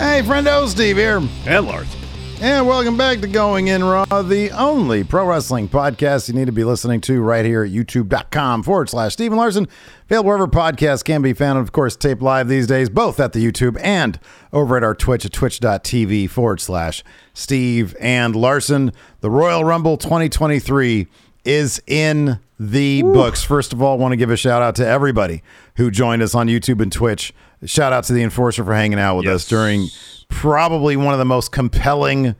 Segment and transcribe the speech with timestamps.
[0.00, 1.20] Hey, friendo, Steve here.
[1.44, 1.94] And Lars.
[2.40, 6.52] And welcome back to Going In Raw, the only pro wrestling podcast you need to
[6.52, 9.68] be listening to right here at youtube.com forward slash Stephen Larson.
[10.06, 13.34] Available wherever podcasts can be found, and of course, tape live these days, both at
[13.34, 14.18] the YouTube and
[14.54, 18.92] over at our Twitch at twitch.tv forward slash Steve and Larson.
[19.20, 21.08] The Royal Rumble 2023
[21.44, 23.42] is in the books.
[23.42, 25.42] First of all, I want to give a shout out to everybody
[25.76, 27.34] who joined us on YouTube and Twitch.
[27.64, 29.88] Shout out to the Enforcer for hanging out with us during
[30.28, 32.34] probably one of the most compelling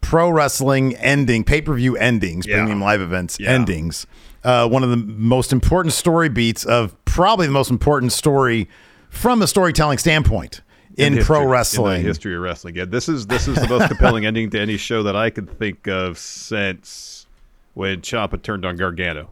[0.00, 2.56] pro wrestling ending pay per view endings, Yeah.
[2.58, 3.50] premium live events Yeah.
[3.50, 4.06] endings.
[4.44, 8.68] Uh, one of the most important story beats of probably the most important story
[9.10, 10.60] from a storytelling standpoint
[10.96, 12.02] in, history- pro in wrestling.
[12.02, 12.76] history of wrestling.
[12.76, 15.58] Yeah, this is this is the most compelling ending to any show that I could
[15.58, 17.26] think of since
[17.74, 19.30] when Ciampa turned on Gargano.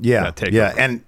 [0.00, 1.02] yeah, yeah, and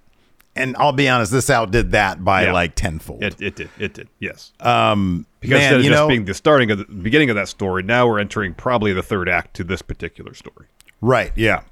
[0.59, 2.53] and I'll be honest, this outdid that by Yeah.
[2.53, 3.23] like tenfold.
[3.23, 3.71] It, it did.
[3.79, 4.09] It did.
[4.19, 4.53] Yes.
[4.61, 7.49] um, Because man, instead of just know, being the starting of the beginning of that
[7.49, 10.67] story, now we're entering probably the third act to this particular story.
[11.01, 11.33] Right.
[11.37, 11.63] Yeah.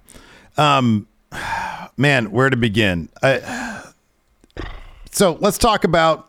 [0.57, 1.07] Um,
[1.97, 3.09] man, where to begin?
[3.23, 3.83] I,
[5.11, 6.29] so let's talk about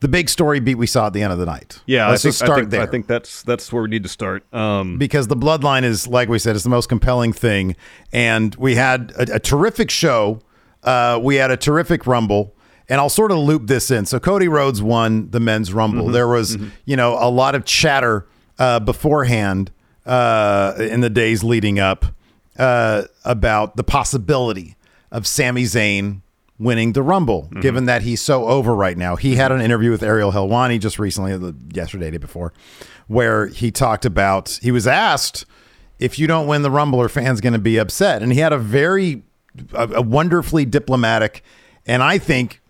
[0.00, 1.80] the big story beat we saw at the end of the night.
[1.86, 3.88] Yeah, let's I think, just start I think, there I think that's that's where we
[3.88, 4.44] need to start.
[4.54, 7.74] Um, because the bloodline is, like we said, is the most compelling thing,
[8.12, 10.40] and we had a, a terrific show.
[10.88, 12.54] Uh, we had a terrific rumble.
[12.90, 14.06] And I'll sort of loop this in.
[14.06, 16.04] So Cody Rhodes won the men's rumble.
[16.04, 16.12] Mm-hmm.
[16.12, 16.56] There was,
[16.86, 18.26] you know, a lot of chatter
[18.58, 19.70] uh, beforehand
[20.06, 22.06] uh, in the days leading up
[22.58, 24.76] uh, about the possibility
[25.12, 26.22] of Sami Zayn
[26.58, 27.60] winning the Rumble, Mm-hmm.
[27.60, 29.16] given that he's so over right now.
[29.16, 31.32] He had an interview with Ariel Helwani just recently,
[31.74, 32.54] yesterday, day before,
[33.06, 35.44] where he talked about he was asked
[35.98, 38.22] if you don't win the Rumble, are fans going to be upset?
[38.22, 39.22] And he had a very,
[39.72, 41.42] a, a wonderfully diplomatic,
[41.86, 42.60] and I think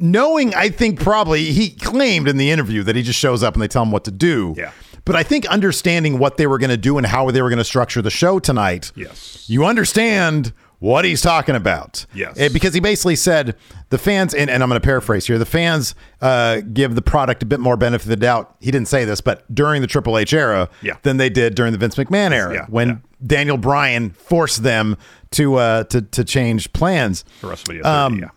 [0.00, 3.62] knowing, I think probably he claimed in the interview that he just shows up and
[3.62, 4.54] they tell him what to do.
[4.56, 4.72] Yeah.
[5.04, 7.58] But I think understanding what they were going to do and how they were going
[7.58, 9.44] to structure the show tonight, Yes.
[9.48, 12.06] you understand what he's talking about.
[12.14, 12.38] Yes.
[12.38, 13.54] Eh, because he basically said
[13.90, 17.42] the fans, and, and I'm going to paraphrase here, the fans uh, give the product
[17.42, 18.56] a bit more benefit of the doubt.
[18.60, 20.96] He didn't say this, but during the Triple H era Yeah.
[21.02, 22.96] than they did during the Vince McMahon era Yeah, when yeah.
[23.26, 24.96] Daniel Bryan forced them
[25.34, 27.24] to uh, to to change plans.
[27.40, 28.28] For WrestleMania 30, Um, yeah.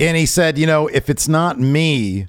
[0.00, 2.26] And he said, you know, if it's not me,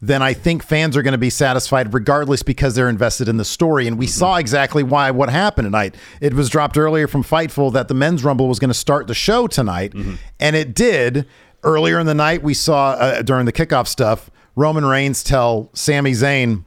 [0.00, 3.44] then I think fans are going to be satisfied regardless because they're invested in the
[3.44, 3.88] story.
[3.88, 5.94] And we saw exactly why what happened tonight.
[6.20, 9.14] It was dropped earlier from Fightful that the men's rumble was going to start the
[9.14, 9.92] show tonight,
[10.38, 11.26] and it did.
[11.62, 14.30] Earlier in the night, we saw uh, during the kickoff stuff.
[14.54, 16.64] Roman Reigns tell Sami Zayn,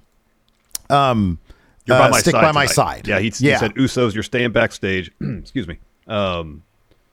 [0.89, 1.39] um,
[1.85, 3.07] You're by uh, my stick side by my side.
[3.07, 5.09] Yeah, he, he said, Usos, you're staying backstage.
[5.21, 5.79] Excuse me.
[6.09, 6.63] Um,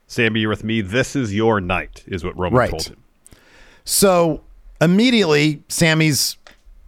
[0.08, 0.80] Sammy, you're with me.
[0.80, 2.70] This is your night, is what Roman Right.
[2.70, 2.96] told him.
[3.84, 4.42] So
[4.80, 6.36] immediately, Sammy's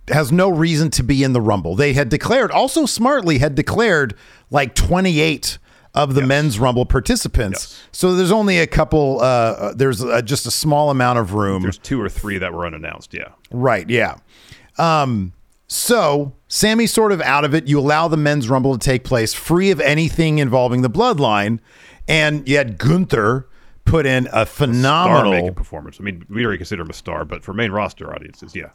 [0.09, 1.77] has no reason to be in the Rumble.
[1.77, 4.15] They had declared, also smartly, had declared
[4.51, 5.59] like 28
[5.95, 7.61] of the men's Rumble participants.
[7.73, 7.83] Yes.
[7.93, 11.63] So there's only a couple, uh, uh, there's uh, just a small amount of room.
[11.63, 13.13] There's two or three that were unannounced.
[13.13, 13.29] Yeah.
[13.51, 14.17] Right, yeah.
[14.79, 15.33] Um,
[15.67, 17.67] so Sammy's sort of out of it.
[17.67, 21.59] You allow the men's rumble to take place free of anything involving the bloodline.
[22.09, 23.47] And yet Gunther
[23.85, 25.99] put in a phenomenal performance.
[26.01, 28.71] I mean, we already consider him a star, but for main roster audiences, yeah.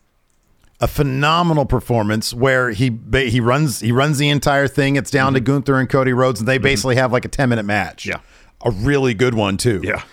[0.80, 4.96] a phenomenal performance where he he runs he runs the entire thing.
[4.96, 5.46] It's down to mm-hmm.
[5.46, 6.64] Gunther and Cody Rhodes, and they mm-hmm.
[6.64, 8.06] basically have like a 10 minute match.
[8.06, 8.20] Yeah.
[8.66, 9.82] A really good one too.
[9.84, 10.04] Yeah.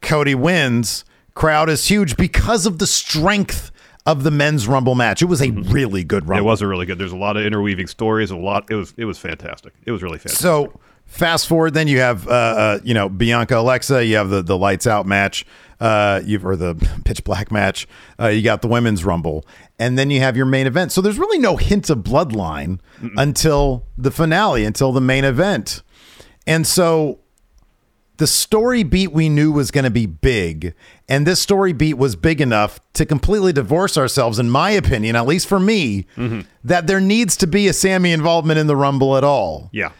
[0.00, 1.04] Cody wins.
[1.34, 3.70] Crowd is huge because of the strength
[4.06, 5.22] of the men's rumble match.
[5.22, 5.70] It was a mm-hmm.
[5.70, 6.46] really good rumble.
[6.46, 6.98] It was a really good.
[6.98, 8.30] There's a lot of interweaving stories.
[8.30, 8.70] A lot.
[8.70, 8.94] It was.
[8.96, 9.74] It was fantastic.
[9.84, 10.40] It was really fantastic.
[10.40, 14.04] So fast forward, then you have uh, uh, you know Bianca Alexa.
[14.04, 15.44] You have the the lights out match.
[15.80, 16.74] Uh, you've or the
[17.04, 17.86] pitch black match.
[18.20, 19.44] Uh, you got the women's rumble,
[19.78, 20.92] and then you have your main event.
[20.92, 22.78] So there's really no hint of bloodline
[23.16, 25.82] until the finale, until the main event,
[26.46, 27.18] and so.
[28.16, 30.74] The story beat we knew was going to be big,
[31.08, 35.24] and this story beat was big enough to completely divorce ourselves, in my opinion, at
[35.24, 36.04] least for me,
[36.64, 39.70] that there needs to be a Sammy involvement in the Rumble at all.
[39.72, 39.92] yeah.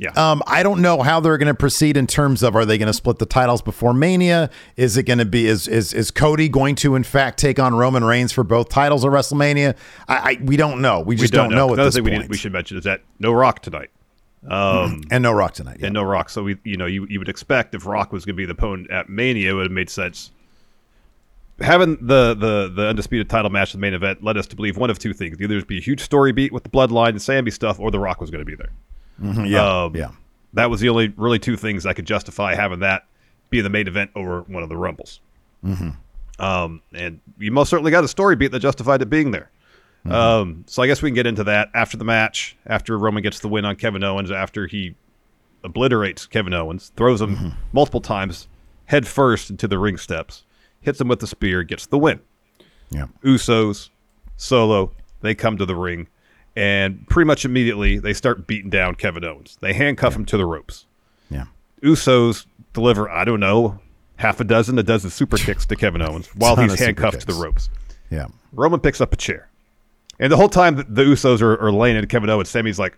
[0.00, 0.12] Yeah.
[0.16, 2.86] Um, I don't know how they're going to proceed in terms of are they going
[2.86, 4.48] to split the titles before Mania?
[4.76, 7.74] Is it going to be is is is Cody going to in fact take on
[7.74, 9.76] Roman Reigns for both titles at WrestleMania?
[10.08, 11.00] I, I we don't know.
[11.00, 12.22] We we just don't, know, at Another this thing we, point.
[12.22, 13.90] need, we should mention is that no Rock tonight.
[14.48, 15.76] Um, and no Rock tonight.
[15.80, 15.88] Yeah.
[15.88, 16.30] and no Rock.
[16.30, 18.52] So we, you know, you, you would expect if Rock was going to be the
[18.52, 20.30] opponent at Mania, it would have made sense.
[21.60, 24.88] Having the, the the undisputed title match the main event led us to believe one
[24.88, 27.50] of two things: either it'd be a huge story beat with the Bloodline and Sammy
[27.50, 28.70] stuff, or the Rock was going to be there.
[29.20, 30.10] Yeah, Um, yeah.
[30.54, 33.06] That was the only really two things I could justify having that
[33.50, 35.20] be the main event over one of the Rumbles.
[36.38, 39.50] Um, and you most certainly got a story beat that justified it being there.
[40.06, 43.40] Um, so I guess we can get into that after the match, after Roman gets
[43.40, 44.94] the win on Kevin Owens, after he
[45.62, 48.48] obliterates Kevin Owens, throws him multiple times
[48.86, 50.44] head first into the ring steps,
[50.80, 52.18] hits him with the spear, gets the win.
[52.90, 53.06] Yeah.
[53.22, 53.90] Usos,
[54.38, 56.08] Solo, they come to the ring,
[56.56, 59.56] and pretty much immediately they start beating down Kevin Owens.
[59.60, 60.86] They handcuff him to the ropes.
[61.30, 61.44] Yeah.
[61.82, 63.78] Usos deliver, I don't know,
[64.16, 67.34] half a dozen, a dozen super kicks to Kevin Owens while he's handcuffed to the
[67.34, 67.70] ropes.
[68.10, 68.26] Yeah.
[68.52, 69.48] Roman picks up a chair.
[70.18, 72.96] And the whole time the, the Usos are, are laying into Kevin Owens, Sammy's like,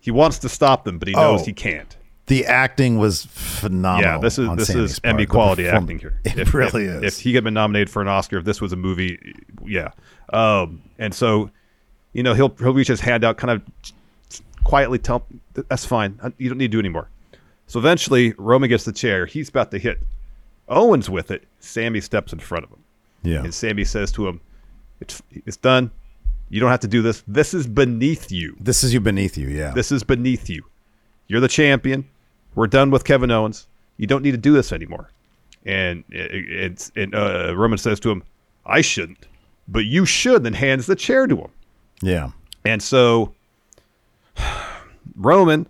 [0.00, 1.44] he wants to stop them, but he knows Oh.
[1.44, 1.96] he can't.
[2.26, 4.12] The acting was phenomenal.
[4.12, 5.00] Yeah, this is this Sammy's is.
[5.02, 6.20] Emmy quality acting here.
[6.24, 7.14] It If- really if- is.
[7.18, 9.34] If he had been nominated for an Oscar, if this was a movie,
[9.66, 9.90] yeah.
[10.32, 11.50] Um, and so,
[12.12, 13.62] you know, he'll he'll reach his hand out, kind of
[14.64, 16.18] quietly tell, "That's fine.
[16.38, 17.08] You don't need to do anymore."
[17.66, 19.26] So eventually, Roman gets the chair.
[19.26, 20.00] He's about to hit
[20.68, 21.44] Owens with it.
[21.60, 22.84] Sammy steps in front of him,
[23.22, 23.42] yeah.
[23.44, 24.40] and Sammy says to him,
[25.00, 25.90] "It's it's done.
[26.48, 27.22] You don't have to do this.
[27.28, 29.48] This is beneath you." This is you beneath you.
[29.48, 29.70] Yeah.
[29.70, 30.64] This is beneath you.
[31.28, 32.08] You're the champion.
[32.56, 33.68] We're done with Kevin Owens.
[33.98, 35.10] You don't need to do this anymore.
[35.64, 38.24] And it, it's and uh, Roman says to him,
[38.66, 39.28] "I shouldn't,
[39.68, 41.50] but you should." Then hands the chair to him.
[42.02, 42.30] Yeah.
[42.64, 43.32] And so
[45.16, 45.66] Roman,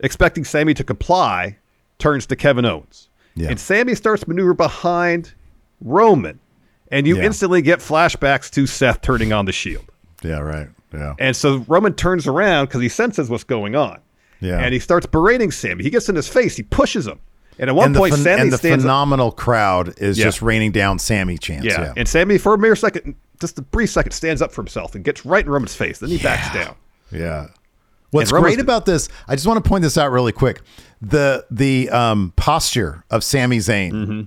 [0.00, 1.56] expecting Sammy to comply,
[1.98, 3.08] turns to Kevin Owens.
[3.34, 3.48] Yeah.
[3.50, 5.32] And Sammy starts maneuver behind
[5.80, 6.38] Roman.
[6.90, 7.24] And you Yeah.
[7.24, 9.84] instantly get flashbacks to Seth turning on the shield.
[10.22, 10.38] Yeah.
[10.38, 10.68] Right.
[10.94, 11.14] Yeah.
[11.18, 13.98] And so Roman turns around because he senses what's going on.
[14.40, 14.58] Yeah.
[14.58, 15.82] And he starts berating Sammy.
[15.82, 16.56] He gets in his face.
[16.56, 17.18] He pushes him.
[17.58, 18.88] And at one and point, phen- Sammy and the stands up.
[18.88, 20.24] phenomenal crowd is Yeah.
[20.26, 21.66] just raining down Sammy chants.
[21.66, 21.80] Yeah.
[21.80, 21.92] Yeah.
[21.96, 25.04] And Sammy, for a mere second, just a brief second, stands up for himself and
[25.04, 25.98] gets right in Roman's face.
[25.98, 26.76] Then he backs down.
[27.10, 27.48] Yeah.
[28.10, 30.62] What's great about this, I just want to point this out really quick.
[31.02, 33.92] The the um, posture of Sami Zayn.
[33.92, 34.20] Mm-hmm.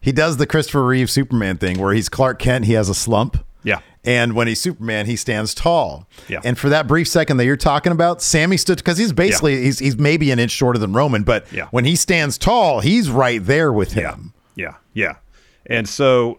[0.00, 3.44] He does the Christopher Reeve Superman thing where he's Clark Kent, he has a slump.
[3.62, 3.80] Yeah.
[4.04, 6.08] And when he's Superman, he stands tall.
[6.28, 6.40] Yeah.
[6.44, 9.78] And for that brief second that you're talking about, Sammy stood because he's basically he's
[9.80, 11.66] he's maybe an inch shorter than Roman, but Yeah.
[11.72, 14.32] when he stands tall, he's right there with him.
[14.54, 14.74] Yeah.
[14.94, 15.16] Yeah.
[15.66, 16.38] And so,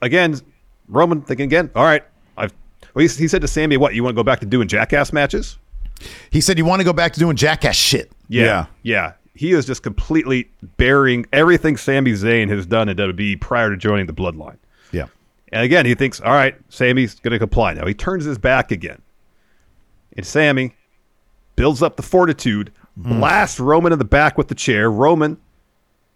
[0.00, 0.40] again,
[0.88, 2.04] Roman thinking again, all right,
[2.36, 2.52] I've.
[2.94, 5.12] Well, he, he said to Sammy, what, you want to go back to doing jackass
[5.12, 5.56] matches?
[6.30, 8.10] He said you want to go back to doing jackass shit.
[8.28, 8.66] Yeah.
[8.82, 9.12] Yeah.
[9.34, 14.06] He is just completely burying everything Sami Zayn has done in WWE prior to joining
[14.06, 14.58] the bloodline.
[14.90, 15.06] Yeah.
[15.52, 17.72] And again, he thinks, all right, Sammy's going to comply.
[17.74, 19.00] Now he turns his back again.
[20.16, 20.74] And Sammy
[21.56, 23.20] builds up the fortitude, Hmm.
[23.20, 24.90] blasts Roman in the back with the chair.
[24.90, 25.38] Roman,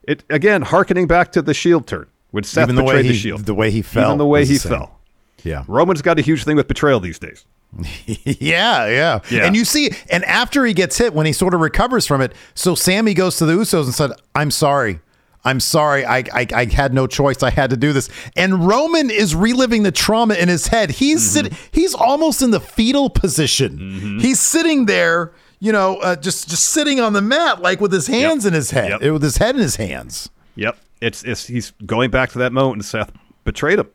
[0.02, 3.12] it again, hearkening back to the shield turn when Seth Even the way betrayed the,
[3.12, 3.44] he- shield.
[3.46, 5.00] the way he fell Even the way he fell.
[5.42, 5.64] Yeah.
[5.66, 7.44] Roman's got a huge thing with betrayal these days.
[8.06, 9.44] yeah, yeah, Yeah.
[9.44, 12.32] And you see, and after he gets hit, when he sort of recovers from it,
[12.54, 15.00] so Sammy goes to the Usos and said, "I'm sorry."
[15.44, 16.04] I'm sorry.
[16.04, 17.42] I, I I had no choice.
[17.44, 18.08] I had to do this.
[18.36, 20.90] And Roman is reliving the trauma in his head.
[20.90, 21.32] He's Mm-hmm.
[21.34, 21.58] sitting.
[21.70, 24.18] He's almost in the fetal position.
[24.20, 28.08] He's sitting there, you know, uh, just just sitting on the mat, like with his
[28.08, 29.12] hands in his head, Yep.
[29.12, 30.30] with his head in his hands.
[30.56, 30.76] Yep.
[31.00, 33.12] It's it's he's going back to that moment when Seth
[33.44, 33.88] betrayed him.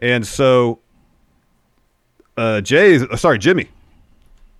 [0.00, 0.80] And so
[2.36, 3.68] uh Jay uh, sorry, Jimmy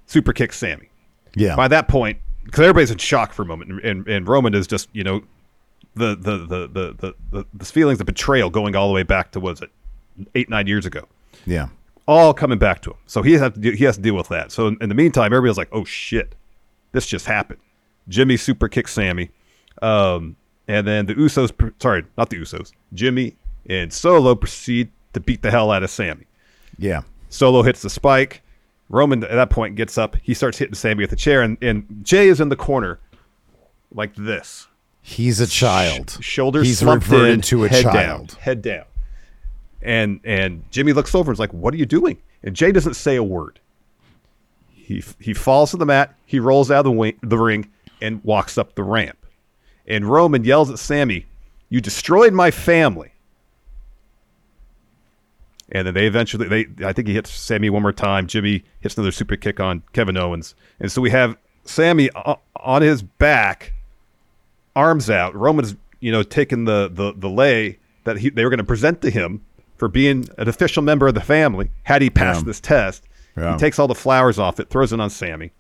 [0.07, 0.89] super kicks Sammy.
[1.35, 1.55] Yeah.
[1.55, 4.67] By that point, because everybody's in shock for a moment, and, and, and Roman is
[4.67, 5.23] just, you know,
[5.95, 9.31] the the, the, the, the, the the feelings of betrayal going all the way back
[9.33, 9.71] to what was it,
[10.35, 11.07] eight, nine years ago.
[11.47, 11.69] yeah.
[12.07, 12.97] All coming back to him.
[13.07, 14.51] So he has to do, he has to deal with that.
[14.51, 16.35] So in, in the meantime, everybody's like, oh shit,
[16.93, 17.61] this just happened.
[18.09, 19.31] Jimmy super kicks Sammy.
[19.83, 20.37] Um,
[20.69, 23.37] and then the Usos, sorry, not the Usos, Jimmy
[23.69, 26.27] and Solo proceed to beat the hell out of Sammy.
[26.79, 27.03] Yeah.
[27.31, 28.43] Solo hits the spike.
[28.91, 30.17] Roman at that point gets up.
[30.23, 32.99] He starts hitting Sammy with the chair, and, and Jay is in the corner
[33.93, 34.67] like this.
[35.03, 36.19] He's a child.
[36.21, 38.29] Shoulders He's reverted in, to a head child.
[38.29, 38.85] down, head down.
[39.81, 42.95] And and Jimmy looks over and is like, "What are you doing?" And Jay doesn't
[42.95, 43.61] say a word.
[44.73, 46.15] He he falls to the mat.
[46.27, 47.71] He rolls out of the, wing, the ring
[48.03, 49.18] and walks up the ramp.
[49.89, 51.27] And Roman yells at Sammy,
[51.71, 53.13] "You destroyed my family."
[55.71, 58.27] And then they eventually they I think he hits Sammy one more time.
[58.27, 60.55] Jimmy hits another super kick on Kevin Owens.
[60.81, 62.09] And so we have Sammy
[62.57, 63.75] on his back,
[64.75, 65.35] arms out.
[65.35, 69.03] Roman's, you know, taking the the the lei that he, they were going to present
[69.03, 69.43] to him
[69.77, 72.45] for being an official member of the family had he passed Yeah.
[72.47, 73.05] this test.
[73.37, 73.53] Yeah.
[73.53, 75.53] He takes all the flowers off it, throws it on Sammy.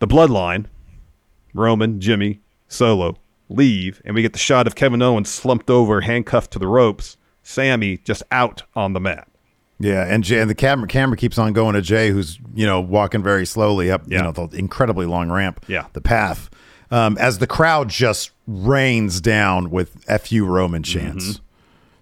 [0.00, 0.64] The bloodline,
[1.54, 2.40] Roman, Jimmy,
[2.72, 3.16] Solo
[3.48, 7.16] leave, and we get the shot of Kevin Owens slumped over, handcuffed to the ropes.
[7.42, 9.28] Sammy just out on the mat.
[9.78, 12.80] Yeah, and Jay, and the camera camera keeps on going to Jay, who's you know
[12.80, 14.18] walking very slowly up, Yeah.
[14.18, 15.86] you know, the incredibly long ramp, Yeah.
[15.92, 16.48] the path,
[16.92, 21.24] um, as the crowd just rains down with "fu Roman" chants.
[21.32, 21.42] Mm-hmm.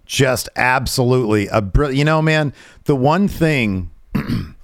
[0.05, 1.97] Just absolutely a brilliant.
[1.97, 3.89] You know, man, the one thing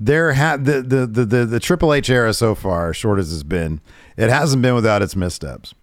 [0.00, 3.42] there had the, the the the the Triple H era so far, short as it's
[3.42, 3.80] been,
[4.16, 5.74] it hasn't been without its missteps.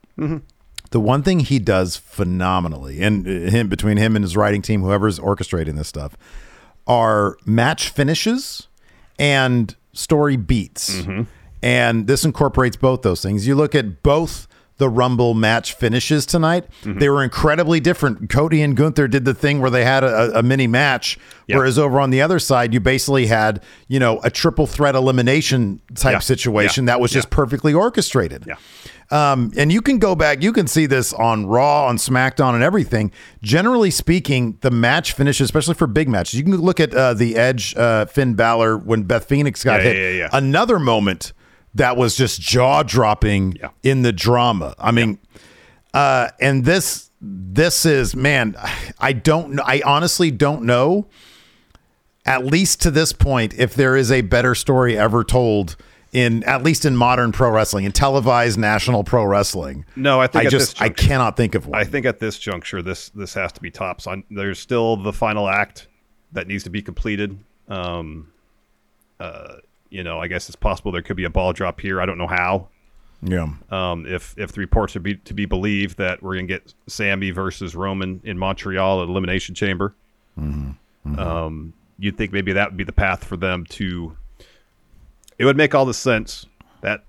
[0.91, 4.81] The one thing he does phenomenally, and uh, him between him and his writing team,
[4.81, 6.17] whoever's orchestrating this stuff,
[6.85, 8.67] are match finishes
[9.17, 11.03] and story beats.
[11.63, 13.47] And this incorporates both those things.
[13.47, 14.47] You look at both
[14.77, 18.29] the Rumble match finishes tonight, they were incredibly different.
[18.29, 21.57] Cody and Gunther did the thing where they had a, a mini match, Yep.
[21.57, 25.81] whereas over on the other side, you basically had, you know, a triple threat elimination
[25.95, 26.19] type Yeah.
[26.19, 26.93] situation Yeah.
[26.93, 27.35] that was just Yeah.
[27.35, 28.45] perfectly orchestrated.
[28.47, 28.55] Yeah.
[29.11, 32.63] Um, and you can go back, you can see this on Raw, on SmackDown, and
[32.63, 33.11] everything.
[33.43, 36.35] Generally speaking, the match finishes, especially for big matches.
[36.39, 39.95] You can look at uh, the Edge uh, Finn Balor when Beth Phoenix got hit.
[39.97, 40.29] yeah, yeah, yeah.
[40.31, 41.33] Another moment
[41.75, 43.69] that was just jaw dropping Yeah.
[43.83, 44.75] in the drama.
[44.79, 45.19] I mean,
[45.93, 48.55] uh, and this this is man,
[48.99, 49.63] I don't know.
[49.65, 51.07] I honestly don't know.
[52.25, 55.75] At least to this point, if there is a better story ever told
[56.13, 59.85] in at least in modern pro wrestling, in televised national pro wrestling.
[59.95, 61.79] No, I think I just this I cannot think of one.
[61.79, 64.07] I think at this juncture, this this has to be tops.
[64.07, 65.87] On there's still the final act
[66.33, 67.39] that needs to be completed.
[67.67, 68.27] Um,
[69.19, 69.55] uh,
[69.91, 72.01] you know, I guess it's possible there could be a ball drop here.
[72.01, 72.69] I don't know how.
[73.21, 73.47] yeah.
[73.69, 77.29] Um, if if the reports are be to be believed that we're gonna get Sammy
[77.31, 79.93] versus Roman in Montreal at Elimination Chamber,
[81.17, 84.15] Um, you'd think maybe that would be the path for them to.
[85.37, 86.45] It would make all the sense
[86.81, 87.03] that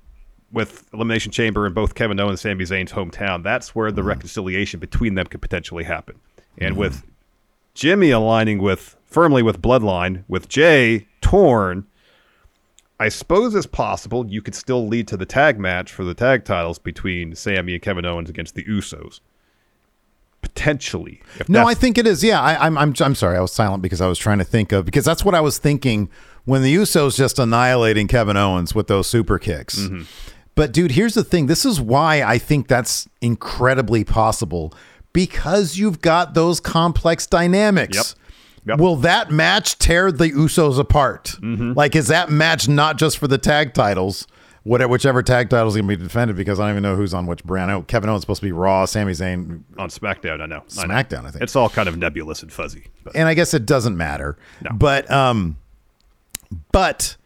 [0.51, 4.81] with Elimination Chamber in both Kevin Owens and Sami Zayn's hometown, that's where the reconciliation
[4.81, 6.17] between them could potentially happen.
[6.59, 7.03] And with
[7.75, 11.87] Jimmy aligning with firmly with Bloodline, with Jay torn,
[13.03, 16.45] I suppose it's possible you could still lead to the tag match for the tag
[16.45, 19.19] titles between Sammy and Kevin Owens against the Usos.
[20.41, 21.21] Potentially.
[21.49, 22.23] No, I think it is.
[22.23, 22.95] Yeah, I, I'm, I'm.
[23.01, 23.37] I'm sorry.
[23.37, 25.59] I was silent because I was trying to think of because that's what I was
[25.59, 26.11] thinking
[26.45, 29.81] when the Usos just annihilating Kevin Owens with those super kicks.
[29.81, 30.03] Mm-hmm.
[30.55, 31.47] But dude, here's the thing.
[31.47, 34.75] This is why I think that's incredibly possible
[35.13, 37.97] because you've got those complex dynamics.
[37.97, 38.07] Yep.
[38.65, 38.79] Yep.
[38.79, 41.37] Will that match tear the Usos apart?
[41.41, 41.73] Mm-hmm.
[41.73, 44.27] Like, is that match not just for the tag titles?
[44.65, 47.27] Whatever, whichever tag titles going to be defended, because I don't even know who's on
[47.27, 47.73] which brand.
[47.73, 50.63] I know Kevin Owens is supposed to be Raw, Sami Zayn on SmackDown, I know.
[50.79, 50.95] I know.
[50.95, 51.43] SmackDown, I think.
[51.43, 52.87] It's all kind of nebulous and fuzzy.
[53.03, 54.39] But and I guess it doesn't matter.
[54.63, 54.71] No.
[54.73, 55.59] But um
[56.71, 57.17] but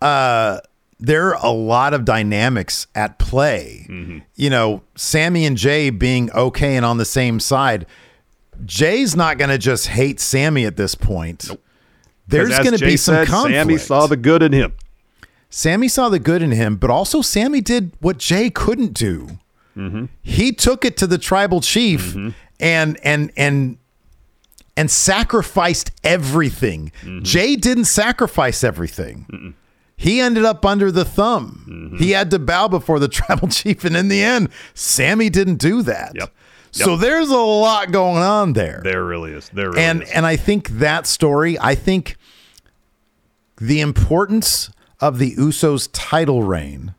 [0.00, 0.60] uh
[1.00, 3.86] there are a lot of dynamics at play.
[3.88, 4.18] Mm-hmm.
[4.36, 7.86] You know, Sammy and Jay being okay and on the same side.
[8.64, 11.48] Jay's not going to just hate Sammy at this point.
[11.48, 11.60] Nope.
[12.26, 13.54] There's going to be some said, conflict.
[13.54, 14.72] Sammy saw the good in him.
[15.50, 19.38] Sammy saw the good in him, but also Sammy did what Jay couldn't do.
[19.76, 20.06] Mm-hmm.
[20.22, 22.30] He took it to the tribal chief mm-hmm.
[22.58, 23.78] and and and
[24.76, 26.92] and sacrificed everything.
[27.02, 27.22] Mm-hmm.
[27.22, 29.54] Jay didn't sacrifice everything.
[29.96, 31.94] He ended up under the thumb.
[31.98, 35.82] He had to bow before the tribal chief, and in the end, Sammy didn't do
[35.82, 36.12] that.
[36.16, 36.32] Yep.
[36.74, 39.48] So there's a lot going on there There really is.
[39.50, 40.10] There really and is.
[40.10, 42.16] and I think that story, I think
[43.60, 46.94] the importance of the Usos title reign,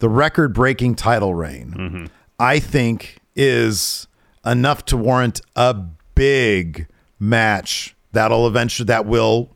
[0.00, 2.04] the record breaking title reign, Mm-hmm.
[2.38, 4.08] I think is
[4.44, 5.74] enough to warrant a
[6.16, 6.88] big
[7.20, 9.54] match that'll eventually that will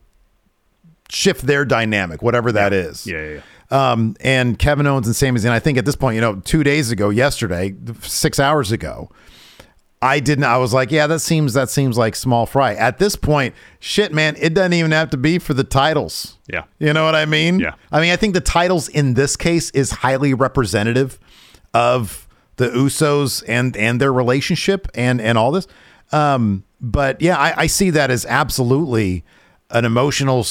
[1.09, 3.07] shift their dynamic, whatever that is.
[3.07, 3.41] yeah, yeah, yeah.
[3.71, 6.63] Um, and Kevin Owens and Sami Zayn, I think at this point, you know, two
[6.63, 9.11] days ago, yesterday, six hours ago,
[10.03, 10.45] I didn't.
[10.45, 12.75] I was like, yeah, that seems that seems like small fry.
[12.75, 16.37] At this point, shit, man, it doesn't even have to be for the titles.
[16.49, 16.65] Yeah.
[16.79, 17.59] you know what I mean.
[17.59, 17.75] Yeah.
[17.91, 21.19] I mean, I think the titles in this case is highly representative
[21.73, 25.67] of the Usos and and their relationship and and all this.
[26.13, 29.25] Um, but yeah, I, I see that as absolutely
[29.71, 30.47] an emotional,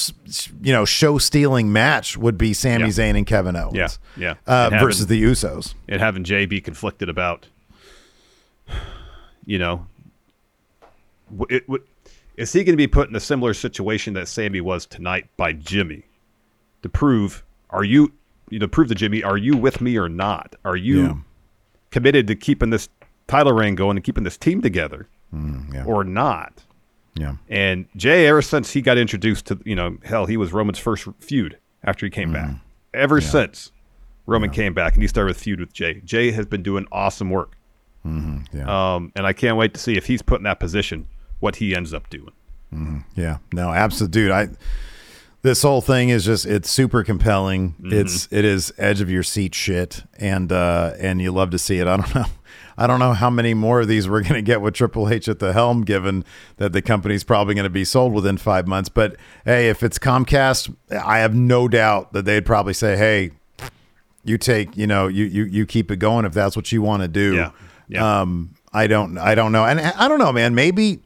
[0.62, 2.90] you know, show stealing match would be Sami Yeah.
[2.90, 3.76] Zayn and Kevin Owens.
[3.76, 4.34] Yeah, yeah.
[4.46, 5.74] Uh, having- versus the Usos.
[5.88, 7.48] and having Jay be conflicted about,
[9.46, 9.88] you know,
[11.50, 11.66] it,
[12.38, 15.54] is he going to be put in a similar situation that Sammy was tonight by
[15.54, 16.04] Jimmy
[16.82, 18.12] to prove are you,
[18.50, 20.56] you know, prove to Jimmy are you with me or not?
[20.66, 21.14] Are you Yeah.
[21.92, 22.90] committed to keeping this
[23.28, 25.84] title reign going and keeping this team together Mm, yeah.
[25.86, 26.64] or not?
[27.16, 27.36] Yeah.
[27.50, 31.08] And Jay, ever since he got introduced to, you know, hell, he was Roman's first
[31.20, 32.48] feud after he came back.
[32.48, 32.58] Mm-hmm.
[32.94, 33.72] Ever since
[34.26, 37.30] Roman came back and he started with feud with Jay, Jay has been doing awesome
[37.30, 37.56] work.
[38.54, 38.96] Yeah.
[38.96, 41.08] Um, and I can't wait to see if he's put in that position,
[41.40, 42.32] what he ends up doing.
[43.16, 44.32] Yeah, no, absolutely, dude.
[44.32, 44.50] I
[45.44, 47.72] this whole thing is just it's super compelling.
[47.74, 47.94] Mm-hmm.
[47.94, 51.80] It's it is edge of your seat shit, and uh and you love to see
[51.80, 51.88] it.
[51.88, 52.26] I don't know.
[52.78, 55.28] I don't know how many more of these we're going to get with Triple H
[55.28, 56.26] at the helm, given
[56.58, 58.90] that the company's probably going to be sold within five months.
[58.90, 63.32] But hey, if it's Comcast, I have no doubt that they'd probably say, "Hey,
[64.24, 67.02] you take, you know, you you you keep it going if that's what you want
[67.04, 67.52] to do." Yeah.
[67.88, 68.22] Yeah.
[68.22, 70.54] Um, I don't, I don't know, and I don't know, man.
[70.54, 71.00] Maybe,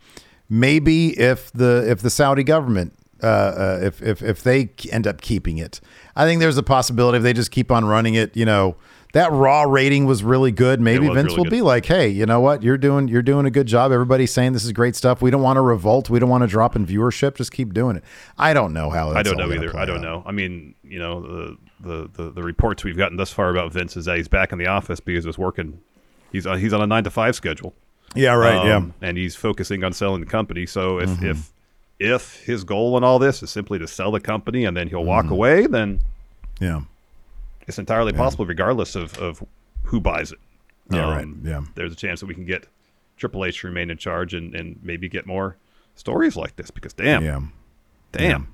[0.50, 5.22] maybe if the if the Saudi government, uh, uh, if if if they end up
[5.22, 5.80] keeping it,
[6.16, 8.36] I think there's a possibility if they just keep on running it.
[8.36, 8.76] You know,
[9.14, 10.80] that Raw rating was really good.
[10.80, 11.50] Maybe Vince really will good.
[11.50, 12.62] be like, hey, you know what?
[12.62, 13.92] You're doing you're doing a good job.
[13.92, 15.22] Everybody's saying this is great stuff.
[15.22, 16.10] We don't want to revolt.
[16.10, 17.36] We don't want to drop in viewership.
[17.36, 18.04] Just keep doing it.
[18.38, 19.10] I don't know how.
[19.12, 19.76] I don't know either.
[19.76, 20.02] I don't out.
[20.04, 20.24] know.
[20.26, 23.98] I mean, you know, the, the, the, the reports we've gotten thus far about Vince
[23.98, 25.80] is that he's back in the office because he's working.
[26.32, 27.74] He's on, he's on a nine to five schedule.
[28.16, 28.66] Yeah, right.
[28.66, 28.76] yeah.
[28.78, 30.66] Um, and he's focusing on selling the company.
[30.66, 31.26] So if Mm-hmm.
[31.26, 31.52] if
[32.00, 35.04] if his goal in all this is simply to sell the company and then he'll
[35.04, 35.34] walk Mm-hmm.
[35.34, 36.00] away, then
[36.60, 36.82] Yeah.
[37.70, 39.44] It's entirely possible, regardless of, of
[39.84, 40.40] who buys it.
[40.92, 41.28] Um, Yeah, right.
[41.44, 41.62] Yeah.
[41.76, 42.68] There's a chance that we can get
[43.16, 45.56] Triple H to remain in charge and, and maybe get more
[45.96, 47.40] stories like this because damn, Yeah.
[48.12, 48.54] damn.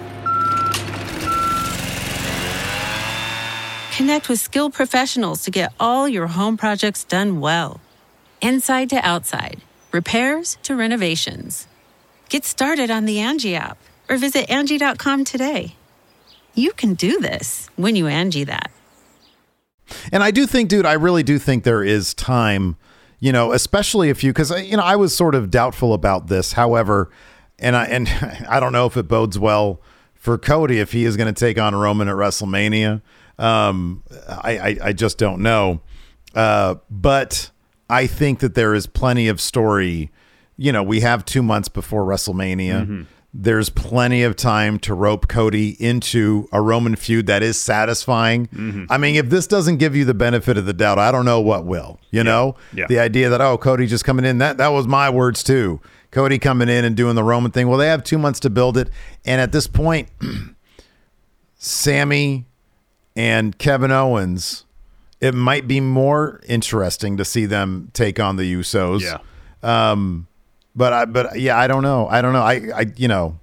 [4.01, 7.79] Connect with skilled professionals to get all your home projects done well.
[8.41, 9.61] Inside to outside,
[9.91, 11.67] repairs to renovations.
[12.27, 13.77] Get started on the Angie app
[14.09, 15.75] or visit Angi.com today.
[16.55, 18.71] You can do this when you Angie that.
[20.11, 22.77] And I do think, dude, I really do think there is time,
[23.19, 26.25] you know, especially if you, because uh, you know, I was sort of doubtful about
[26.25, 26.53] this.
[26.53, 27.11] However,
[27.59, 28.09] and I and
[28.49, 29.79] I don't know if it bodes well
[30.15, 33.03] for Cody if he is going to take on Roman at WrestleMania.
[33.41, 35.81] Um, I, I I just don't know.
[36.35, 37.51] Uh, but
[37.89, 40.11] I think that there is plenty of story.
[40.57, 43.05] You know, we have two months before WrestleMania.
[43.33, 48.85] There's plenty of time to rope Cody into a Roman feud that is satisfying.
[48.89, 51.39] I mean, if this doesn't give you the benefit of the doubt, I don't know
[51.39, 51.97] what will.
[52.11, 52.87] You know, Yeah.
[52.87, 55.79] the idea that oh, Cody just coming in that that was my words too.
[56.11, 57.69] Cody coming in and doing the Roman thing.
[57.69, 58.89] Well, they have two months to build it,
[59.23, 60.09] and at this point,
[61.57, 62.47] Sammy
[63.15, 64.65] and Kevin Owens,
[65.19, 69.01] it might be more interesting to see them take on the Usos.
[69.01, 69.17] Yeah.
[69.63, 70.27] Um,
[70.75, 72.07] but I, but yeah, I don't know.
[72.07, 72.41] I don't know.
[72.41, 73.37] I, I, you know,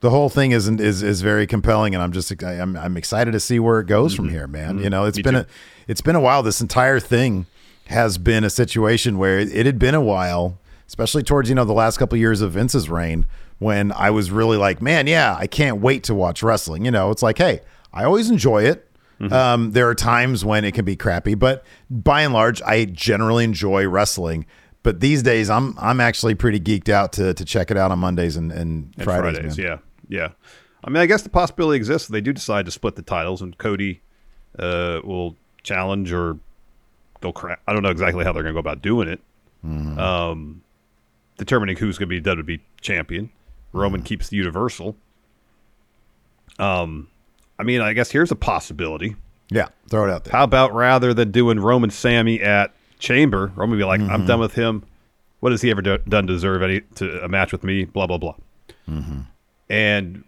[0.00, 3.32] the whole thing isn't is is very compelling, and I'm just I- I'm I'm excited
[3.32, 4.78] to see where it goes from here, man.
[4.78, 5.40] You know, it's Me been too.
[5.40, 5.46] a
[5.88, 6.42] it's been a while.
[6.42, 7.46] This entire thing
[7.86, 11.64] has been a situation where it, it had been a while, especially towards you know
[11.64, 13.26] the last couple of years of Vince's reign,
[13.58, 16.84] when I was really like, man, yeah, I can't wait to watch wrestling.
[16.84, 17.60] You know, it's like, hey,
[17.92, 18.86] I always enjoy it.
[19.30, 23.44] Um, there are times when it can be crappy, but by and large, I generally
[23.44, 24.46] enjoy wrestling.
[24.82, 27.98] But these days, I'm I'm actually pretty geeked out to to check it out on
[27.98, 29.36] Mondays and, and, And Fridays.
[29.36, 29.76] Fridays, yeah,
[30.08, 30.28] yeah.
[30.82, 33.42] I mean, I guess the possibility exists that they do decide to split the titles,
[33.42, 34.00] and Cody
[34.58, 36.38] uh, will challenge or
[37.20, 39.20] they'll cra I don't know exactly how they're going to go about doing it.
[39.62, 39.98] Mm-hmm.
[39.98, 40.62] Um,
[41.36, 43.30] determining who's going to be WWE champion.
[43.74, 44.06] Roman Mm-hmm.
[44.06, 44.96] keeps the Universal.
[46.58, 47.08] Um,
[47.60, 49.16] I mean, I guess here's a possibility.
[49.50, 50.32] Yeah, throw it out there.
[50.32, 54.10] How about rather than doing Roman Sammy at Chamber, Roman be like, Mm-hmm.
[54.10, 54.84] "I'm done with him.
[55.40, 58.06] What has he ever do- done to deserve any to a match with me?" Blah
[58.06, 58.34] blah blah.
[58.88, 59.20] Mm-hmm.
[59.68, 60.24] And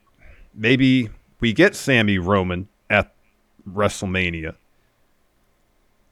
[0.55, 1.09] maybe
[1.41, 3.13] we get Sammy Roman at
[3.69, 4.55] WrestleMania.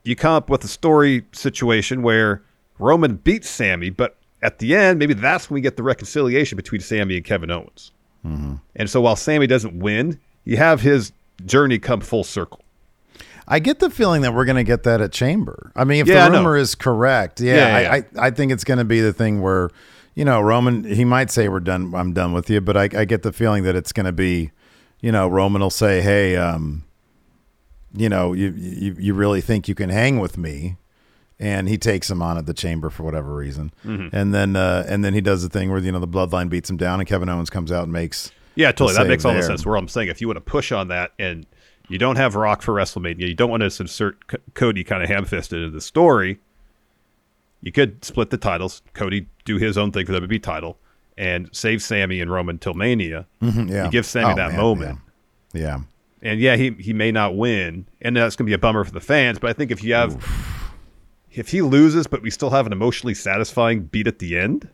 [0.05, 2.43] You come up with a story situation where
[2.79, 6.81] Roman beats Sammy, but at the end, maybe that's when we get the reconciliation between
[6.81, 7.93] Sammy and Kevin Owens.
[8.25, 8.55] Mm-hmm.
[8.77, 10.19] And so while Sammy doesn't win,
[10.51, 11.13] you have his
[11.47, 12.61] journey come full circle.
[13.47, 15.73] I get the feeling that we're going to get that at Chamber.
[15.75, 18.53] I mean, if Yeah, the rumor is correct, yeah, Yeah, yeah, I, I, I think
[18.53, 19.71] it's going to be the thing where,
[20.15, 23.05] you know, Roman, he might say, we're done, I'm done with you, but I, I
[23.05, 24.51] get the feeling that it's going to be,
[25.01, 26.85] you know, Roman will say, hey, um,
[27.95, 30.77] you know, you, you, you really think you can hang with me?
[31.41, 34.15] And he takes him on at the chamber for whatever reason, Mm-hmm.
[34.15, 36.69] and then uh, and then he does the thing where you know the bloodline beats
[36.69, 38.97] him down, and Kevin Owens comes out and makes Yeah, totally.
[38.97, 39.65] That makes all the sense.
[39.65, 41.47] Where I'm saying, if you want to push on that and
[41.89, 45.09] you don't have Rock for WrestleMania, you don't want to insert C- Cody kind of
[45.09, 46.39] ham-fisted into the story.
[47.63, 48.83] You could split the titles.
[48.95, 50.79] Cody do his own thing for the WWE title
[51.19, 53.27] and save Sammy and Roman till Mania.
[53.43, 53.85] Mhm, yeah.
[53.85, 54.99] You give Sammy Oh, that man, moment.
[55.53, 55.61] yeah.
[55.61, 55.79] yeah.
[56.23, 58.93] And yeah, he he may not win, and that's going to be a bummer for
[58.93, 59.39] the fans.
[59.39, 60.23] But I think if you have,
[61.33, 64.69] if he loses, but we still have an emotionally satisfying beat at the end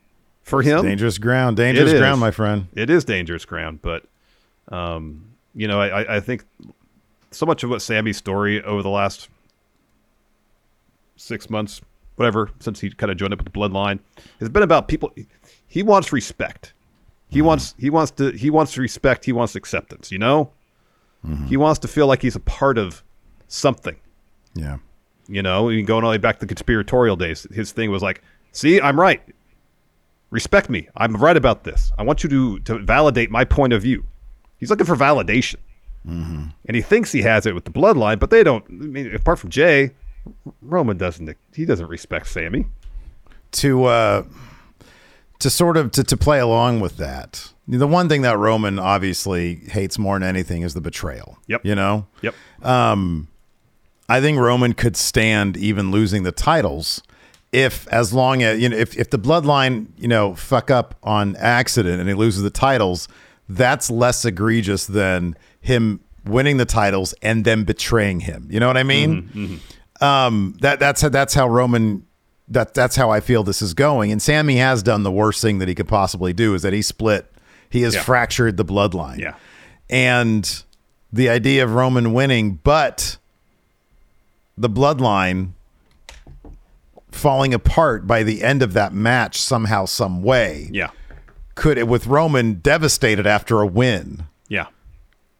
[0.46, 2.68] for him, dangerous ground, dangerous ground, my friend.
[2.74, 4.04] It is dangerous ground, but
[4.68, 6.44] um, you know, I, I- think
[7.32, 9.28] so much of what Sammy's story over the last
[11.16, 11.80] six months,
[12.16, 13.98] whatever, since he kind of joined up with the bloodline,
[14.40, 15.12] has been about people.
[15.66, 16.72] He wants respect.
[17.28, 19.24] He wants he wants to he wants respect.
[19.24, 20.12] He wants acceptance.
[20.12, 20.50] You know,
[21.48, 23.02] he wants to feel like he's a part of
[23.48, 23.96] something.
[24.54, 24.78] Yeah.
[25.28, 28.22] You know, going all the way back to the conspiratorial days, his thing was like,
[28.52, 29.20] "See, I'm right.
[30.40, 30.80] Respect me.
[30.96, 31.92] I'm right about this.
[31.98, 34.04] I want you to to validate my point of view."
[34.58, 35.56] He's looking for validation,
[36.04, 38.64] and he thinks he has it with the bloodline, but they don't.
[38.68, 39.92] I mean, apart from Jay,
[40.60, 41.34] Roman doesn't.
[41.54, 42.66] He doesn't respect Sammy.
[43.52, 44.22] to uh
[45.38, 49.56] to sort of to, to play along with that the one thing that roman obviously
[49.76, 51.60] hates more than anything is the betrayal Yep.
[51.64, 52.34] you know Yep.
[54.08, 57.02] i think roman could stand even losing the titles
[57.64, 61.34] if as long as you know if, if the bloodline you know fuck up on
[61.36, 63.08] accident and he loses the titles
[63.48, 68.46] that's less egregious than him winning the titles and then betraying him.
[68.50, 69.60] You know what i mean?
[70.00, 72.04] Um that that's that's how roman
[72.48, 74.12] that that's how i feel this is going.
[74.12, 76.82] And sammy has done the worst thing that he could possibly do is that he
[76.82, 77.32] split
[77.70, 78.02] he has Yeah.
[78.02, 79.18] fractured the bloodline.
[79.18, 79.34] Yeah.
[79.88, 80.62] and
[81.12, 83.16] the idea of Roman winning, but
[84.58, 85.52] the bloodline
[87.16, 90.68] falling apart by the end of that match somehow, some way.
[90.72, 90.90] Yeah.
[91.54, 94.24] Could it with Roman devastated after a win?
[94.48, 94.66] Yeah.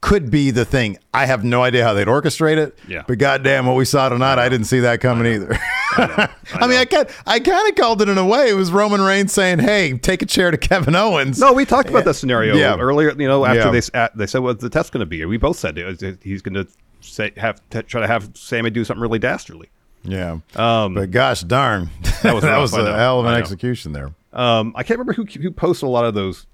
[0.00, 0.98] Could be the thing.
[1.12, 2.78] I have no idea how they'd orchestrate it.
[2.86, 3.02] Yeah.
[3.08, 5.58] But goddamn, what we saw tonight, I, didn't see that coming either.
[5.92, 6.28] I,
[6.68, 8.50] mean, I kind, I kind of called it in a way.
[8.50, 11.88] It was Roman Reigns saying, "Hey, take a chair to Kevin Owens." No, we talked
[11.88, 12.76] about that scenario Yeah.
[12.78, 13.10] earlier.
[13.18, 13.80] You know, after Yeah.
[13.80, 15.24] they at- they said what the test going to be.
[15.24, 16.66] We both said it, was- he's going to
[17.00, 19.70] say have t- try to have Sammy do something really dastardly.
[20.07, 20.38] Yeah.
[20.55, 21.90] but gosh darn,
[22.23, 22.95] That was that was a know.
[22.95, 24.11] hell of an execution there.
[24.33, 26.47] Um, I can't remember who who posted a lot of those.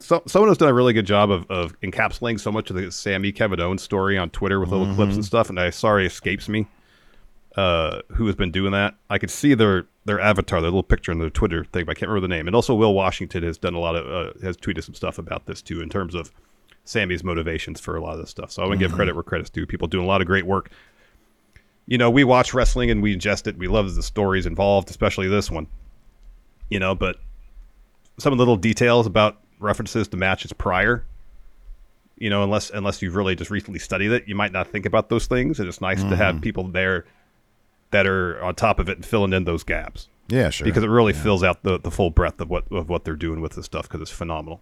[0.00, 2.92] So, someone has done a really good job of, of encapsulating so much of the
[2.92, 5.14] Sammy Kevin Owens story on Twitter with little clips Mm-hmm.
[5.16, 6.66] and stuff, and I sorry escapes me.
[7.56, 8.94] Uh, who has been doing that?
[9.10, 11.94] I could see their their avatar, their little picture in their Twitter thing, but I
[11.94, 12.46] can't remember the name.
[12.46, 15.46] And also, Will Washington has done a lot of uh, has tweeted some stuff about
[15.46, 16.30] this too, in terms of
[16.84, 18.52] Sammy's motivations for a lot of this stuff.
[18.52, 18.90] So I want to Mm-hmm.
[18.92, 19.66] give credit where credit's due.
[19.66, 20.70] People doing a lot of great work.
[21.88, 23.56] You know, we watch wrestling and we ingest it.
[23.58, 25.66] We love the stories involved, especially this one.
[26.70, 27.16] You know, but
[28.18, 31.04] some of the little details about references to matches prior.
[32.18, 35.08] You know, unless unless you've really just recently studied it, you might not think about
[35.08, 35.58] those things.
[35.60, 36.14] And it's nice to Mm-hmm.
[36.16, 37.06] have people there
[37.90, 40.66] that are on top of it and filling in those gaps Yeah, sure.
[40.66, 43.40] because it really fills out the, the full breadth of what of what they're doing
[43.40, 44.60] with this stuff because it's phenomenal.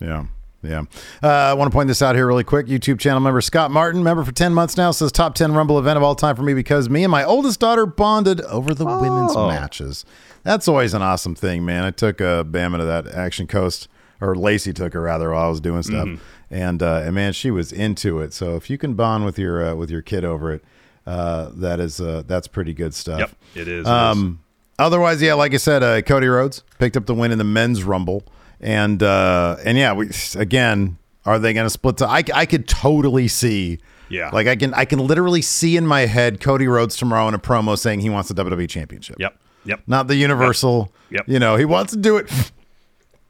[0.00, 0.24] Yeah.
[0.64, 0.84] Yeah.
[1.22, 2.66] Uh, I want to point this out here really quick.
[2.66, 5.96] YouTube channel member Scott Martin, member for 10 months now, says top 10 Rumble event
[5.96, 9.34] of all time for me because me and my oldest daughter bonded over the women's
[9.36, 10.04] matches.
[10.42, 11.84] That's always an awesome thing, man.
[11.84, 13.88] I took uh, Bama to that Action Coast,
[14.20, 16.08] or Lacey took her rather while I was doing stuff.
[16.50, 18.32] And, uh, and man, she was into it.
[18.32, 20.64] So if you can bond with your, uh, with your kid over it,
[21.06, 23.18] uh, that is, uh, that's pretty good stuff.
[23.20, 23.66] Yep, it is.
[23.68, 23.86] it is.
[23.86, 24.40] Um,
[24.78, 27.82] otherwise, yeah, like I said, uh, Cody Rhodes picked up the win in the men's
[27.84, 28.24] rumble,
[28.60, 31.98] and uh, and yeah, we again, are they going to split?
[31.98, 33.78] To, I I could totally see.
[34.10, 34.28] Yeah.
[34.32, 37.38] like I can I can literally see in my head Cody Rhodes tomorrow in a
[37.38, 39.16] promo saying he wants the WWE Championship.
[39.18, 39.36] Yep.
[39.64, 39.80] Yep.
[39.86, 40.92] Not the Universal.
[41.10, 41.24] Yep.
[41.26, 42.30] You know, he wants to do it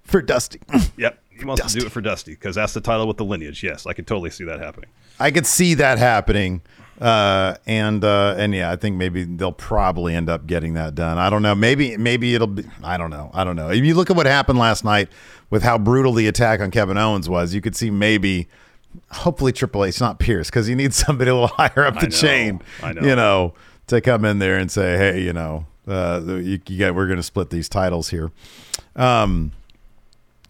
[0.03, 0.61] for Dusty.
[0.97, 1.19] Yep.
[1.31, 1.79] He wants Dusty.
[1.79, 3.63] to do it for Dusty because that's the title with the lineage.
[3.63, 4.91] Yes, I could totally see that happening.
[5.19, 6.61] I could see that happening.
[7.01, 11.19] Uh, and uh, and yeah, I think maybe they'll probably end up getting that done.
[11.19, 11.55] I don't know.
[11.55, 12.65] Maybe maybe it'll be.
[12.83, 13.31] I don't know.
[13.35, 13.71] I don't know.
[13.71, 15.09] If you look at what happened last night
[15.51, 18.49] with how brutal the attack on Kevin Owens was, you could see maybe.
[19.11, 22.11] Hopefully, Triple H, not Pearce, because you need somebody a little higher up the know.
[22.11, 22.63] chain.
[22.81, 23.03] I know.
[23.03, 23.55] You know,
[23.89, 27.17] to come in there and say, "Hey, you know, uh, you, you got, we're going
[27.17, 28.31] to split these titles here."
[28.95, 29.51] Um,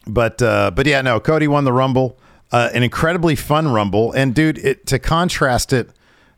[0.06, 1.20] but uh, but yeah, no.
[1.20, 2.18] Cody won the Rumble,
[2.52, 5.88] uh, an incredibly fun Rumble, and dude, it, to contrast it,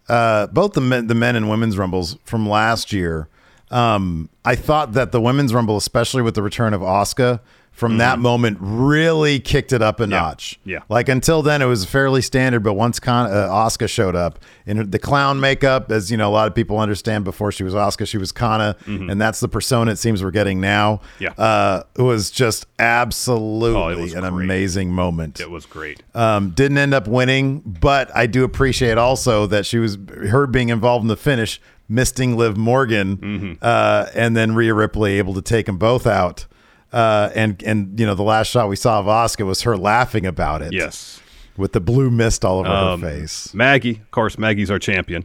[0.08, 3.28] uh, both the men, the men and women's Rumbles from last year,
[3.70, 7.40] um, I thought that the women's Rumble, especially with the return of Asuka,
[7.76, 10.58] from that moment really kicked it up a notch.
[10.60, 10.70] Mm-hmm.
[10.70, 10.78] Yeah.
[10.88, 14.90] Like until then, it was fairly standard, but once Con- uh, Asuka showed up in
[14.90, 17.24] the clown makeup, as you know, a lot of people understand.
[17.24, 20.58] Before she was Asuka, she was Kana, and that's the persona it seems we're getting
[20.60, 20.96] now.
[21.20, 21.24] Mm-hmm.
[21.24, 21.30] Yeah.
[21.36, 24.44] uh, it was just absolutely Oh, was an great.
[24.44, 25.40] amazing moment.
[25.40, 26.02] It was great.
[26.14, 29.98] Um, didn't end up winning, but I do appreciate also that she was
[30.30, 33.52] her being involved in the finish, misting Liv Morgan, Mm-hmm.
[33.62, 36.46] uh, and then Rhea Ripley able to take them both out.
[36.96, 40.24] Uh, and and you know the last shot we saw of Asuka was her laughing
[40.24, 40.72] about it.
[40.72, 41.20] Yes.
[41.58, 43.52] with the blue mist all over Um, her face.
[43.52, 45.24] Maggie, of course, Maggie's our champion.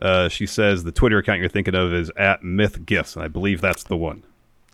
[0.00, 3.28] Uh, she says the Twitter account you're thinking of is at Myth Gifts, and I
[3.28, 4.22] believe that's the one.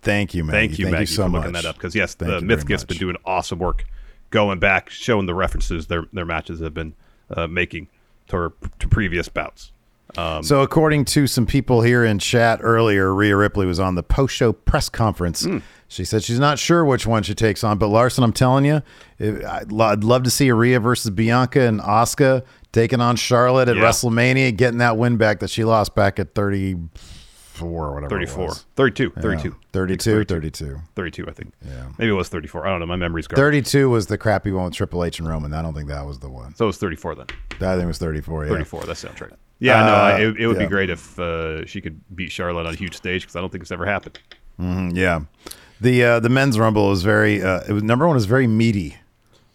[0.00, 0.68] Thank you, Maggie.
[0.68, 1.38] Thank you, Maggie, so for much.
[1.40, 1.76] looking that up.
[1.76, 3.84] Because yes, Thank the Myth Gifts been doing awesome work,
[4.30, 6.94] going back, showing the references their their matches have been
[7.34, 7.88] uh, making
[8.28, 9.72] to her, to previous bouts.
[10.16, 14.02] Um, So, according to some people here in chat earlier, Rhea Ripley was on the
[14.02, 15.44] post show press conference.
[15.44, 15.58] Hmm.
[15.90, 18.82] She said she's not sure which one she takes on, but Larson, I'm telling you,
[19.20, 23.82] I'd love to see Rhea versus Bianca and Asuka taking on Charlotte at Yeah.
[23.84, 28.06] WrestleMania, getting that win back that she lost back at 34 or whatever.
[28.20, 28.66] it 34, was.
[28.76, 29.22] 32, Yeah.
[29.22, 30.78] 32, 32, 32.
[30.94, 31.52] 32, I think.
[31.66, 32.66] Yeah, maybe it was 34.
[32.66, 32.86] I don't know.
[32.86, 33.42] My memory's garbage.
[33.64, 35.54] 32 was the crappy one with Triple H and Roman.
[35.54, 36.54] I don't think that was the one.
[36.54, 37.26] So it was 34 then.
[37.52, 38.44] I think it was 34.
[38.44, 38.50] Yeah.
[38.52, 38.82] 34.
[38.84, 39.30] That sounds right.
[39.60, 40.62] Yeah, no, Uh, I, it, it would yeah.
[40.64, 43.50] be great if uh, she could beat Charlotte on a huge stage because I don't
[43.50, 44.18] think it's ever happened.
[44.60, 45.20] Mhm, yeah.
[45.80, 48.96] The uh, the men's rumble was very uh, it was number one was very meaty.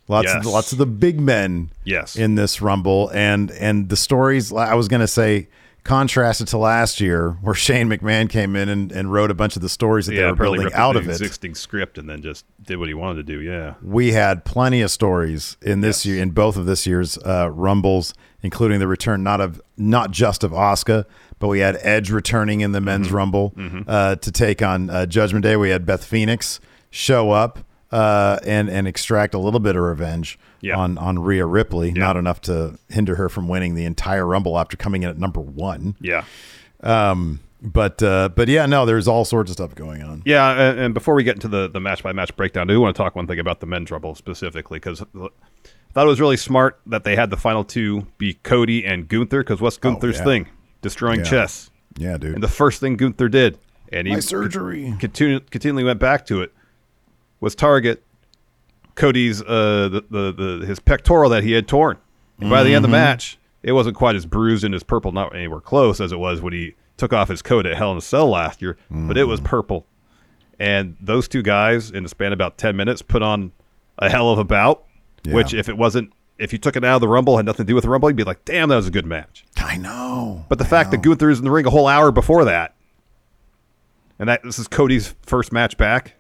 [0.08, 0.46] Lots Yes.
[0.46, 2.16] of lots of the big men Yes.
[2.16, 5.48] in this rumble and and the stories I was gonna say
[5.84, 9.62] contrasted to last year where Shane McMahon came in and, and wrote a bunch of
[9.62, 11.12] the stories that they were building out of it.
[11.12, 13.42] existing script and then just did what he wanted to do.
[13.42, 13.74] Yeah.
[13.82, 18.13] We had plenty of stories in this year in both of this year's uh, rumbles,
[18.43, 21.06] including the return not of not just of Asuka,
[21.39, 23.15] but we had Edge returning in the men's Mm-hmm.
[23.15, 23.53] rumble
[23.88, 25.56] uh, to take on uh, Judgment Day.
[25.56, 26.60] We had Beth Phoenix
[26.91, 27.60] show up
[27.91, 30.77] uh, and and extract a little bit of revenge Yeah.
[30.77, 34.77] on on Rhea Ripley, not enough to hinder her from winning the entire Rumble after
[34.77, 35.95] coming in at number one.
[35.99, 36.25] Yeah.
[36.82, 40.21] Um, but uh, but yeah, no, there's all sorts of stuff going on.
[40.25, 42.82] Yeah, and, and before we get into the, the match by match breakdown, I do
[42.82, 45.01] want to talk one thing about the men's Rumble specifically because
[45.93, 49.43] thought it was really smart that they had the final two be Cody and Gunther
[49.43, 50.23] because what's Gunther's yeah.
[50.23, 50.47] thing?
[50.82, 51.25] Destroying Yeah.
[51.25, 51.69] chess.
[51.97, 52.34] Yeah, dude.
[52.36, 53.60] And the first thing Gunther did,
[53.91, 54.93] and he My surgery.
[54.99, 56.51] continu- continually went back to it,
[57.39, 58.03] was target
[58.95, 61.97] Cody's uh the, the, the his pectoral that he had torn.
[62.39, 63.06] And by the end of the Mm-hmm.
[63.06, 66.41] match, it wasn't quite as bruised and as purple, not anywhere close as it was
[66.41, 69.23] when he took off his coat at Hell in a Cell last year, but it
[69.25, 69.45] was Mm.
[69.45, 69.86] purple.
[70.60, 73.51] And those two guys, in the span of about ten minutes, put on
[73.97, 74.84] a hell of a bout.
[75.23, 75.33] Yeah.
[75.36, 77.69] Which, if it wasn't, if you took it out of the Rumble, had nothing to
[77.71, 80.45] do with the Rumble, you'd be like, "Damn, that was a good match." I know.
[80.49, 82.75] But the fact that Gunther is in the ring a whole hour before that,
[84.19, 86.15] and that this is Cody's first match back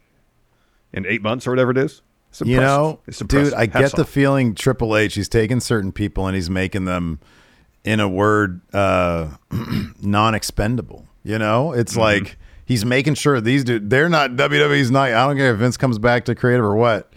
[0.93, 3.53] in eight months or whatever it is, it's you know, dude.
[3.53, 7.19] I get the feeling Triple H he's taking certain people and he's making them,
[7.83, 9.31] in a word, uh,
[10.01, 11.07] non-expendable.
[11.23, 11.79] You know, Mm-hmm.
[11.79, 15.13] it's like he's making sure these dude they're not WWE's night.
[15.13, 17.12] I don't care if Vince comes back to creative or what.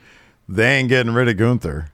[0.48, 1.88] They ain't getting rid of Gunther.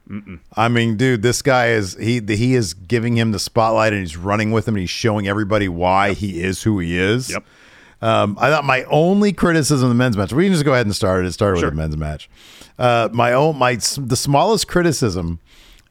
[0.55, 4.15] I mean, dude, this guy is he he is giving him the spotlight and he's
[4.15, 7.31] running with him and he's showing everybody why he is who he is.
[7.31, 7.43] Yep.
[8.03, 10.33] Um, I thought my only criticism of the men's match.
[10.33, 11.27] We can just go ahead and start it.
[11.27, 11.67] It started Sure.
[11.69, 12.29] with the men's match.
[12.77, 15.39] Uh, my own my the smallest criticism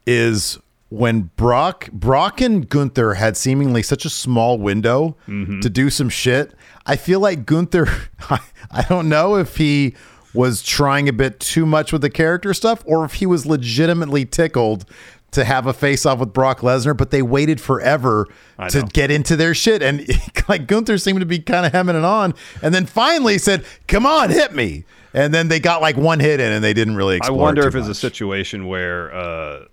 [0.07, 6.09] is when Brock Brock and Gunther had seemingly such a small window to do some
[6.11, 6.53] shit.
[6.87, 7.89] I feel like Gunther.
[8.31, 8.39] I,
[8.71, 9.95] I don't know if he
[10.35, 14.25] was trying a bit too much with the character stuff or if he was legitimately
[14.25, 14.85] tickled
[15.33, 18.27] to have a face off with Brock Lesnar, but they waited forever
[18.69, 19.83] to get into their shit.
[19.83, 20.07] And
[20.49, 22.35] like Gunther seemed to be kind of hemming it on.
[22.63, 24.85] And then finally said, Come on, hit me.
[25.15, 27.75] And then they got like one hit in and they didn't really I wonder if
[27.75, 29.65] it's a situation where, uh,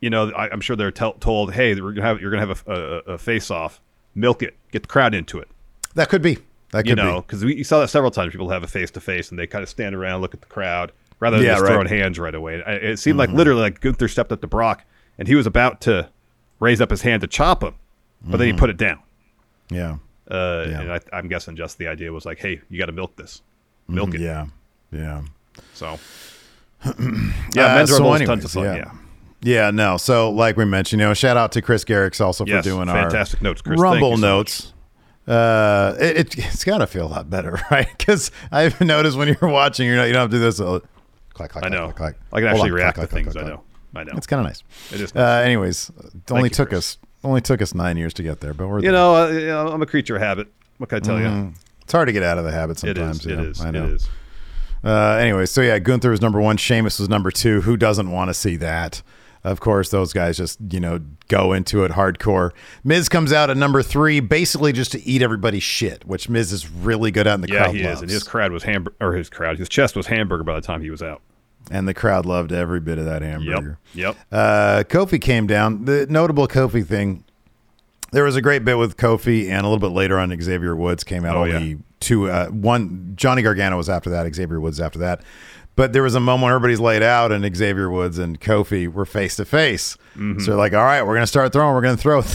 [0.00, 2.64] you know, I, I'm sure they're tell told, "Hey, we're gonna have you're gonna have
[2.66, 3.80] a, a, a face off,
[4.16, 5.48] milk it, get the crowd into it."
[5.94, 6.38] That could be.
[6.72, 8.32] That you know, because we you saw that several times.
[8.32, 10.46] People have a face to face and they kind of stand around, look at the
[10.48, 11.68] crowd, rather than Yeah, just right.
[11.68, 11.74] Mm-hmm.
[11.86, 12.62] throwing hands right away.
[12.62, 14.84] I- It seemed like literally like Gunther stepped up to Brock
[15.18, 16.08] and he was about to
[16.60, 17.74] raise up his hand to chop him,
[18.24, 18.98] but then he put it down.
[19.70, 19.96] Yeah.
[20.28, 20.70] Uh, Mm-hmm.
[20.70, 20.80] Yeah.
[20.80, 23.42] And I, I'm guessing just the idea was like, "Hey, you got to milk this,
[23.88, 24.24] milk it." Mm-hmm.
[24.24, 24.46] Yeah.
[24.92, 25.22] Yeah.
[25.74, 25.98] So,
[26.84, 28.64] yeah, Uh, men's so anyways, tons of fun.
[28.64, 28.74] yeah.
[28.76, 28.92] Yeah,
[29.42, 29.96] Yeah, no.
[29.98, 32.86] So, like we mentioned, you know, shout out to Chris Garrix also Yes, for doing
[32.88, 33.78] fantastic our notes, Chris.
[33.78, 34.71] Thank Rumble notes.
[35.26, 37.86] Uh, it, it, it's got to feel a lot better, right?
[37.96, 40.60] Because I've noticed when you're watching, you're not, you don't have to do this.
[40.60, 40.80] Uh,
[41.32, 41.92] clack, clack, I know.
[41.92, 42.16] clack, clack.
[42.32, 43.36] I can actually on, react clack, to things.
[43.36, 43.62] I know.
[43.94, 44.12] I know.
[44.16, 44.62] It's kind of nice.
[44.92, 48.22] It is Uh, anyways, it only you, took us only took us nine years to
[48.22, 48.92] get there, but we're You there.
[48.92, 50.48] know, uh, you know, I'm a creature of habit.
[50.78, 51.52] What can I tell you?
[51.82, 53.20] it's hard to get out of the habit sometimes.
[53.20, 53.26] is.
[53.26, 53.60] It yeah, is.
[53.60, 53.84] I know.
[53.86, 54.08] is.
[54.82, 56.56] Uh, anyway, so yeah, Gunther was number one.
[56.56, 57.60] Sheamus was number two.
[57.60, 59.02] Who doesn't want to see that?
[59.44, 62.50] Of course, those guys just you know go into it hardcore.
[62.84, 66.70] Miz comes out at number three, basically just to eat everybody's shit, which Miz is
[66.70, 67.34] really good at.
[67.34, 67.96] in the Yeah, crowd he loves.
[67.98, 70.60] is, and his crowd was hamburger, or his crowd, his chest was hamburger by the
[70.60, 71.22] time he was out.
[71.70, 73.78] and the crowd loved every bit of that hamburger.
[73.94, 74.16] Yep.
[74.16, 74.26] Yep.
[74.32, 75.84] Uh, Kofi came down.
[75.86, 77.24] The notable Kofi thing.
[78.12, 81.02] There was a great bit with Kofi, and a little bit later on, Xavier Woods
[81.02, 81.34] came out.
[81.36, 81.76] Oh, only yeah.
[81.98, 83.12] two, uh, one.
[83.16, 84.32] Johnny Gargano was after that.
[84.34, 85.22] Xavier Woods after that.
[85.74, 89.06] But there was a moment when everybody's laid out, and Xavier Woods and Kofi were
[89.06, 89.96] face to face.
[90.14, 90.40] Mm-hmm.
[90.40, 91.74] So they're like, "All right, we're gonna start throwing.
[91.74, 92.22] We're gonna throw."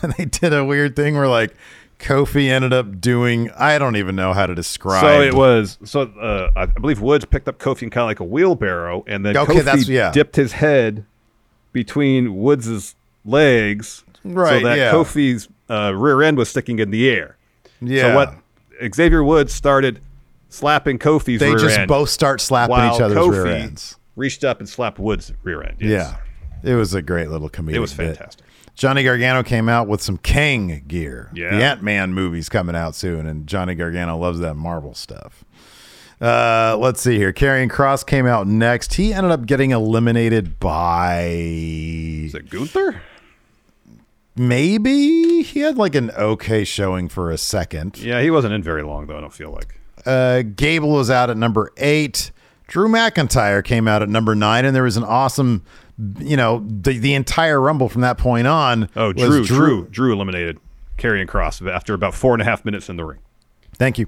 [0.00, 1.56] Then they did a weird thing where like
[1.98, 3.50] Kofi ended up doing.
[3.58, 5.00] I don't even know how to describe.
[5.00, 5.76] So it was.
[5.84, 9.26] So uh, I believe Woods picked up Kofi in kind of like a wheelbarrow, and
[9.26, 10.12] then Okay, Kofi yeah.
[10.12, 11.04] dipped his head
[11.72, 14.92] between Woods's legs, Right, So that yeah.
[14.92, 17.36] Kofi's uh, rear end was sticking in the air.
[17.80, 18.02] Yeah.
[18.02, 20.00] So what Xavier Woods started
[20.48, 23.96] slapping Kofi's They just end both start slapping each other's Kofi rear ends.
[24.16, 25.76] reached up and slapped Woods' rear end.
[25.80, 26.14] Yes.
[26.64, 27.74] Yeah, it was a great little comedic.
[27.74, 28.16] It was bit.
[28.16, 28.44] fantastic.
[28.74, 31.30] Johnny Gargano came out with some Kang gear.
[31.34, 31.50] Yeah.
[31.50, 35.44] the Ant Man movie's coming out soon, and Johnny Gargano loves that Marvel stuff.
[36.20, 37.32] Uh, let's see here.
[37.32, 38.94] Karrion Kross came out next.
[38.94, 43.02] He ended up getting eliminated by Is it Gunther?
[44.36, 47.98] maybe he had like an okay showing for a second.
[47.98, 49.16] Yeah, he wasn't in very long though.
[49.18, 49.77] I don't feel like.
[50.08, 52.30] Uh, Gable was out at number eight.
[52.66, 55.64] Drew McIntyre came out at number nine, and there was an awesome,
[56.18, 58.88] you know, the, the entire Rumble from that point on.
[58.96, 60.58] Oh, was Drew, Drew, Drew eliminated
[60.98, 63.20] Karrion Kross after about four and a half minutes in the ring.
[63.76, 64.06] Thank you.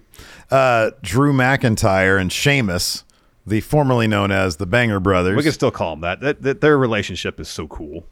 [0.50, 3.04] Uh, Drew McIntyre and Sheamus,
[3.46, 5.36] the formerly known as the Banger Brothers.
[5.36, 6.20] We can still call them that.
[6.20, 6.60] That, that.
[6.60, 8.04] Their relationship is so cool.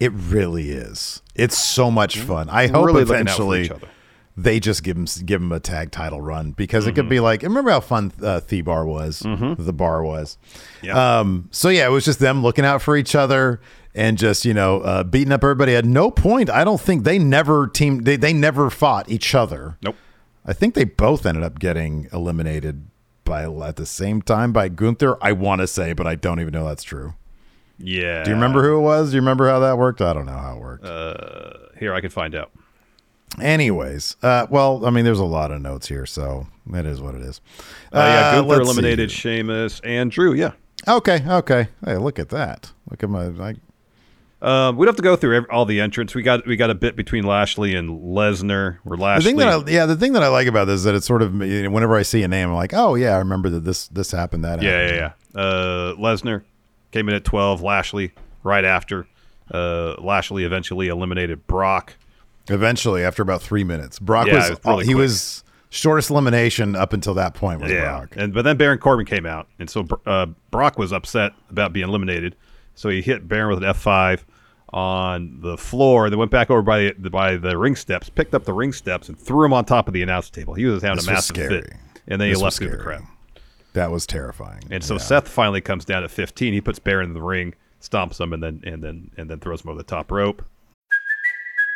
[0.00, 1.22] it really is.
[1.34, 2.48] It's so much fun.
[2.50, 3.88] I hope really looking out for eventually.
[4.36, 7.10] They just give him give him a tag title run because it could Mm-hmm.
[7.10, 10.38] be like remember how fun uh, the bar was the bar was
[10.82, 11.18] Yeah.
[11.20, 13.60] um so yeah it was just them looking out for each other
[13.94, 17.18] and just you know uh, beating up everybody at no point i don't think they
[17.18, 19.96] never teamed they, they never fought each other Nope.
[20.46, 22.86] i think they both ended up getting eliminated
[23.24, 26.52] by at the same time by gunther i want to say but i don't even
[26.52, 27.14] know that's true
[27.78, 28.22] Yeah.
[28.22, 30.38] do you remember who it was do you remember how that worked i don't know
[30.38, 30.86] how it worked
[31.78, 32.52] Here, I can find out.
[33.40, 37.14] Anyways, uh, well, I mean, there's a lot of notes here, so it is what
[37.14, 37.40] it is.
[37.92, 39.10] Uh, yeah, Uh, Gunther see eliminated.
[39.10, 40.32] Sheamus and Drew.
[40.32, 40.52] Yeah.
[40.88, 41.68] Okay, okay.
[41.84, 42.72] Hey, look at that.
[42.90, 43.26] Look at my.
[43.26, 43.54] I,
[44.42, 46.14] Um, we don't have to go through every, all the entrants.
[46.14, 48.78] We got we got a bit between Lashley and Lesnar.
[48.84, 50.94] The Lashley, thing that I, yeah, the thing that I like about this is that
[50.94, 53.18] it's sort of you know, whenever I see a name, I'm like, oh yeah, I
[53.18, 54.44] remember that this this happened.
[54.44, 54.96] That yeah, happened.
[54.96, 55.40] yeah, yeah.
[55.40, 56.42] Uh, Lesnar
[56.90, 57.62] came in at twelve.
[57.62, 58.12] Lashley
[58.42, 59.06] right after.
[59.52, 61.94] Uh, Lashley eventually eliminated Brock.
[62.50, 65.02] Eventually, after about three minutes, Brock Yeah, was, was really he quick.
[65.02, 68.14] was shortest elimination up until that point was Yeah, Brock.
[68.16, 71.88] and but then Baron Corbin came out, and so uh, Brock was upset about being
[71.88, 72.36] eliminated.
[72.74, 74.24] So he hit Baron with an F five
[74.72, 78.44] on the floor, then went back over by the by the ring steps, picked up
[78.44, 80.54] the ring steps, and threw him on top of the announce table.
[80.54, 81.62] He was having This a massive scary.
[81.62, 81.72] fit,
[82.08, 83.02] and then he left through the crowd.
[83.72, 84.62] That was terrifying.
[84.70, 84.98] And so Yeah.
[85.00, 86.52] Seth finally comes down at 15.
[86.52, 89.62] He puts Baron in the ring, stomps him, and then and then and then throws
[89.64, 90.42] him over the top rope.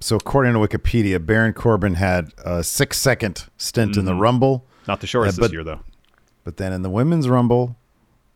[0.00, 4.64] So according to Wikipedia, Baron Corbin had a six second stint in the Rumble.
[4.86, 5.80] Not the shortest Uh, this but- year though.
[6.44, 7.76] But then in the women's rumble,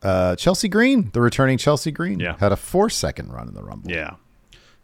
[0.03, 2.37] uh, Chelsea Green, the returning Chelsea Green, Yeah.
[2.41, 3.91] had a four second run in the rumble.
[3.91, 4.17] Yeah.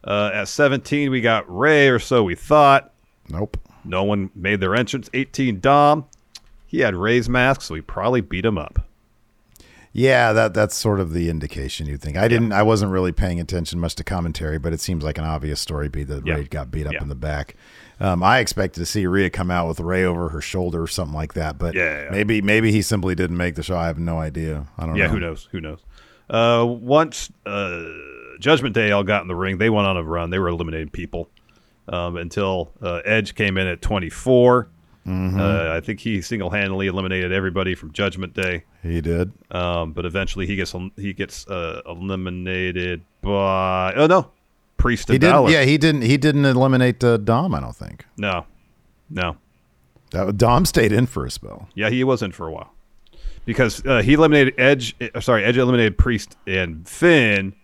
[0.02, 2.92] Uh, at 17, we got Rey, or so we thought.
[3.28, 3.58] Nope.
[3.84, 5.10] No one made their entrance.
[5.12, 6.06] 18, Dom.
[6.66, 8.87] He had Rey's mask, so he probably beat him up.
[9.98, 12.16] Yeah, that that's sort of the indication you'd think.
[12.16, 15.24] I didn't I wasn't really paying attention much to commentary, but it seems like an
[15.24, 16.34] obvious story beat that Yeah.
[16.34, 17.02] Rey got beat up Yeah.
[17.02, 17.56] in the back.
[18.00, 21.16] Um, I expected to see Rhea come out with Rey over her shoulder or something
[21.16, 22.10] like that, but Yeah, yeah.
[22.10, 23.76] maybe maybe he simply didn't make the show.
[23.76, 24.66] I have no idea.
[24.78, 25.12] I don't Yeah, know.
[25.14, 25.48] who knows?
[25.50, 25.80] Who knows?
[26.30, 27.82] Uh, once uh,
[28.38, 30.30] Judgment Day all got in the ring, they went on a run.
[30.30, 31.28] They were eliminating people
[31.88, 34.68] um, until uh, Edge came in at 24.
[35.08, 35.40] Mm-hmm.
[35.40, 38.64] Uh, I think he single handedly eliminated everybody from Judgment Day.
[38.82, 39.32] He did.
[39.50, 44.30] Um, but eventually he gets he gets uh, eliminated by oh no,
[44.76, 45.48] Priest and He didn't.
[45.48, 46.02] Yeah, he didn't.
[46.02, 47.54] He didn't eliminate uh, Dom.
[47.54, 48.44] I don't think No,
[49.08, 49.36] no.
[50.10, 51.68] that Dom stayed in for a spell.
[51.74, 52.72] Yeah, he was in for a while
[53.46, 54.94] because uh, he eliminated Edge.
[55.14, 57.54] uh, Sorry, Edge eliminated Priest and Finn,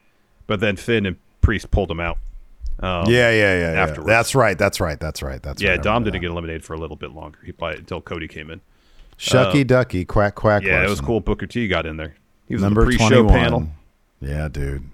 [0.47, 2.17] but then Finn and Priest pulled him out.
[2.81, 3.87] Um, yeah, yeah, yeah, yeah.
[4.05, 4.59] That's right.
[4.59, 4.99] That's right.
[4.99, 5.43] That's right.
[5.43, 5.71] That's yeah.
[5.71, 5.83] right.
[5.83, 6.21] Dom didn't that.
[6.21, 7.39] get eliminated for a little bit longer.
[7.45, 8.61] He probably, until Cody came in.
[9.19, 10.63] Shucky Ducky quack quack.
[10.65, 11.21] Yeah, it was cool.
[11.21, 12.17] Booker T got in there.
[12.47, 13.33] He was Number in the pre-show 21.
[13.33, 13.69] panel.
[14.21, 14.91] Yeah, dude.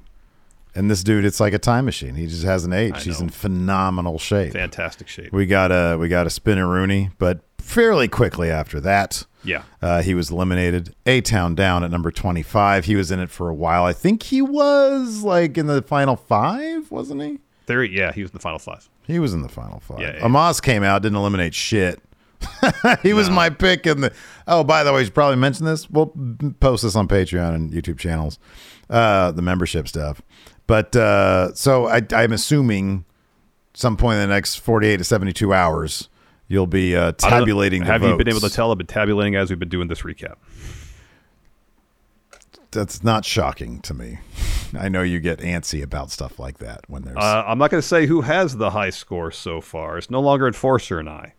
[0.74, 2.14] And this dude, it's like a time machine.
[2.14, 3.02] He just hasn't aged.
[3.02, 4.52] He's in phenomenal shape.
[4.52, 5.32] Fantastic shape.
[5.32, 9.62] We got a we got a Spinaroonie, but fairly quickly after that, Yeah.
[9.82, 10.94] uh, he was eliminated.
[11.06, 12.84] A Town down at number twenty five.
[12.84, 13.84] He was in it for a while.
[13.84, 17.40] I think he was like in the final five, wasn't he?
[17.70, 18.90] There, yeah, he was in the final five.
[19.06, 20.00] He was in the final five.
[20.00, 20.22] Yeah, yeah.
[20.22, 22.02] Omos came out, didn't eliminate shit.
[23.04, 24.12] he was my pick in the.
[24.48, 25.88] Oh, by the way, you probably mentioned this.
[25.88, 26.12] We'll
[26.58, 28.40] post this on Patreon and YouTube channels,
[28.88, 30.20] uh, the membership stuff.
[30.66, 33.04] But uh, so I, I'm assuming
[33.72, 36.08] some point in the next 48 to 72 hours,
[36.48, 37.80] you'll be uh, I don't know- tabulating.
[37.82, 38.72] the Have you been able to tell?
[38.72, 40.34] I've been tabulating as we've been doing this recap.
[42.72, 44.18] That's not shocking to me.
[44.78, 47.16] I know you get antsy about stuff like that when there's.
[47.16, 49.98] Uh, I'm not going to say who has the high score so far.
[49.98, 51.34] It's no longer Enforcer and I.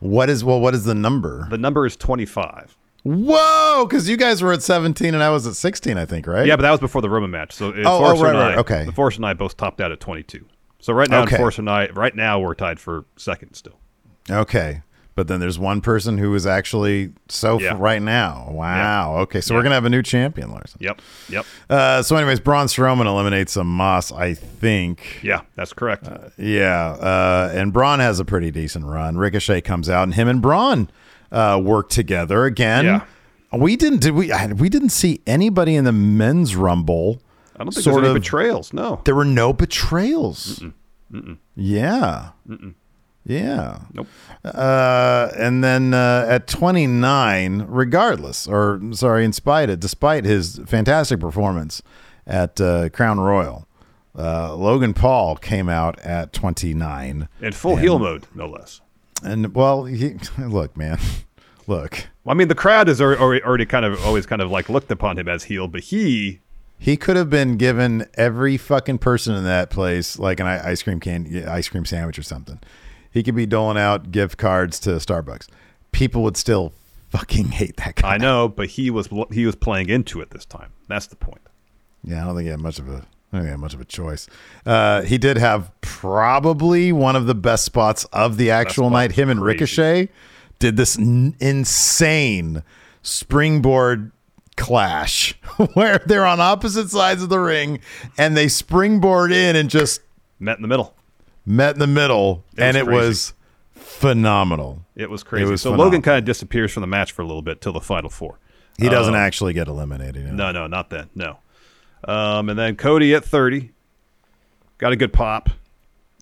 [0.00, 0.60] what is well?
[0.60, 1.46] What is the number?
[1.50, 2.76] The number is 25.
[3.04, 3.86] Whoa!
[3.88, 6.44] Because you guys were at 17 and I was at 16, I think, right?
[6.44, 7.52] Yeah, but that was before the Roman match.
[7.52, 8.82] So Oh, oh, Enforcer right, and I, right, okay.
[8.82, 10.44] Enforcer and I both topped out at 22.
[10.80, 11.36] So right now, Okay.
[11.36, 13.78] Enforcer and I, right now we're tied for second still.
[14.28, 14.82] Okay.
[15.16, 17.74] But then there's one person who is actually so Yeah.
[17.78, 18.48] right now.
[18.52, 19.16] Wow.
[19.22, 20.78] Okay, so we're gonna have a new champion, Larson.
[20.80, 21.00] Yep.
[21.30, 21.46] Yep.
[21.68, 25.20] Uh, so, anyways, Braun Strowman eliminates Omos, I think.
[25.22, 26.06] Yeah, that's correct.
[26.38, 29.16] Yeah, uh, and Braun has a pretty decent run.
[29.16, 30.88] Ricochet comes out, and him and Braun
[31.32, 32.84] uh, work together again.
[32.84, 33.00] Yeah.
[33.52, 37.22] We didn't did we we didn't see anybody in the men's rumble.
[37.58, 38.74] I don't think sort were any of- betrayals.
[38.74, 39.00] No.
[39.06, 40.62] There were no betrayals.
[41.10, 41.38] Mm-mm.
[41.54, 42.30] Yeah.
[42.46, 42.74] Mm-mm.
[43.28, 43.80] Yeah.
[43.92, 44.06] Nope.
[44.44, 51.18] Uh, and then uh, at 29, regardless, or sorry, in spite of, despite his fantastic
[51.18, 51.82] performance
[52.26, 53.66] at uh, Crown Royal,
[54.16, 57.28] uh, Logan Paul came out at 29.
[57.40, 58.80] In full heel mode, no less.
[59.24, 60.98] And well, he, look, man,
[61.66, 64.50] look, Well, I mean, the crowd has already, already- already kind of always kind of
[64.52, 66.40] like looked upon him as heel, but he,
[66.78, 71.00] he could have been given every fucking person in that place like an ice cream
[71.00, 72.60] can, ice cream sandwich or something.
[73.16, 75.46] He could be doling out gift cards to Starbucks.
[75.90, 76.74] People would still
[77.08, 78.16] fucking hate that guy.
[78.16, 80.74] I know, but he was he was playing into it this time.
[80.86, 81.40] That's the point.
[82.04, 82.92] Yeah, I don't think he had much of a.
[82.92, 84.28] I don't think he had much of a choice.
[84.66, 89.12] Uh, he did have probably one of the best spots of the actual night.
[89.12, 89.42] Him and.
[89.42, 90.10] Ricochet
[90.58, 92.64] did this n- insane
[93.00, 94.12] springboard
[94.58, 95.32] clash
[95.72, 97.80] where they're on opposite sides of the ring
[98.18, 100.02] and they springboard in and just
[100.38, 100.92] Met in the middle.
[101.46, 103.34] Met in the middle, It and was it was
[103.74, 104.84] phenomenal.
[104.94, 105.50] It was crazy.
[105.50, 105.86] was so phenomenal.
[105.86, 108.38] Logan kind of disappears from the match for a little bit till the final four.
[108.78, 110.30] He doesn't Uh, actually get eliminated.
[110.32, 111.08] No, no, not then.
[111.14, 111.38] No.
[112.04, 113.70] Um, and then Cody at 30
[114.78, 115.48] got a good pop.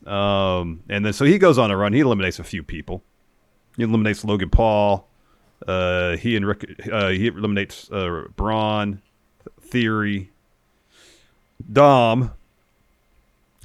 [0.06, 1.92] Um, and then so he goes on a run.
[1.92, 3.02] He eliminates a few people.
[3.76, 5.08] He eliminates Logan Paul.
[5.66, 6.78] Uh, he and Rick.
[6.92, 9.00] Uh, he eliminates uh, Braun,
[9.60, 10.30] Theory,
[11.72, 12.32] Dom.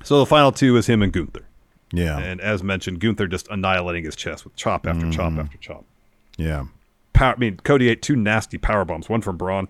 [0.04, 1.46] So the final two is him and Gunther.
[1.92, 5.40] Yeah, And as mentioned, Gunther just annihilating his chest with chop after chop Mm-hmm.
[5.40, 5.86] after chop.
[6.38, 6.66] yeah.
[7.14, 9.68] Power, I mean, Cody ate two nasty power bombs, one from Braun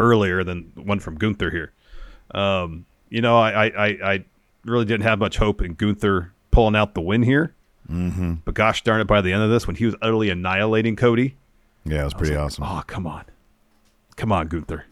[0.00, 1.72] earlier than one from Gunther here.
[2.34, 4.24] Um, you know, I, I, I, I
[4.64, 7.54] really didn't have much hope in Gunther pulling out the win here.
[7.90, 8.34] Mm-hmm.
[8.44, 11.36] But gosh darn it, by the end of this, when he was utterly annihilating Cody,
[11.84, 12.64] Yeah, it was pretty awesome.
[12.64, 13.24] oh, come on.
[14.16, 14.84] Come on, Gunther.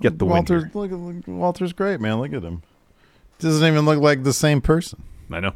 [0.00, 0.44] Get the win.
[0.46, 0.70] Here.
[0.74, 2.18] look, look, Walter's great, man.
[2.20, 2.62] Look at him.
[3.42, 5.02] Doesn't even look like the same person.
[5.30, 5.52] I know.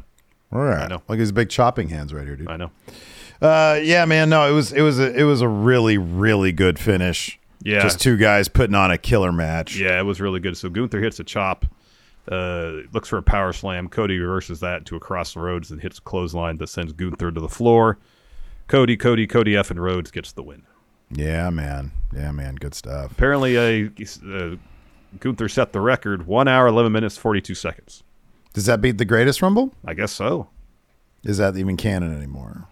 [0.51, 0.83] All right.
[0.83, 1.01] I know.
[1.07, 2.49] Look at his big chopping hands right here, dude.
[2.49, 2.71] I know.
[3.41, 4.29] Uh, yeah, man.
[4.29, 7.39] No, it was it was a it was a really really good finish.
[7.63, 7.81] Yeah.
[7.81, 9.75] just two guys putting on a killer match.
[9.77, 10.55] Yeah, it was really good.
[10.57, 11.65] So Gunther hits a chop,
[12.31, 13.89] uh, looks for a power slam.
[13.89, 17.41] Cody reverses that to across the Rhodes and hits a clothesline that sends Gunther to
[17.41, 17.97] the floor.
[18.67, 19.71] Cody, Cody, Cody F.
[19.71, 20.63] and Rhodes gets the win.
[21.09, 21.91] Yeah, man.
[22.13, 22.55] Yeah, man.
[22.55, 23.11] Good stuff.
[23.11, 23.89] Apparently, uh,
[24.29, 24.55] uh,
[25.19, 28.03] Gunther set the record one hour, 11 minutes, 42 seconds.
[28.53, 29.73] Does that beat the greatest Rumble?
[29.85, 30.49] I guess so.
[31.23, 32.65] Is that even canon anymore?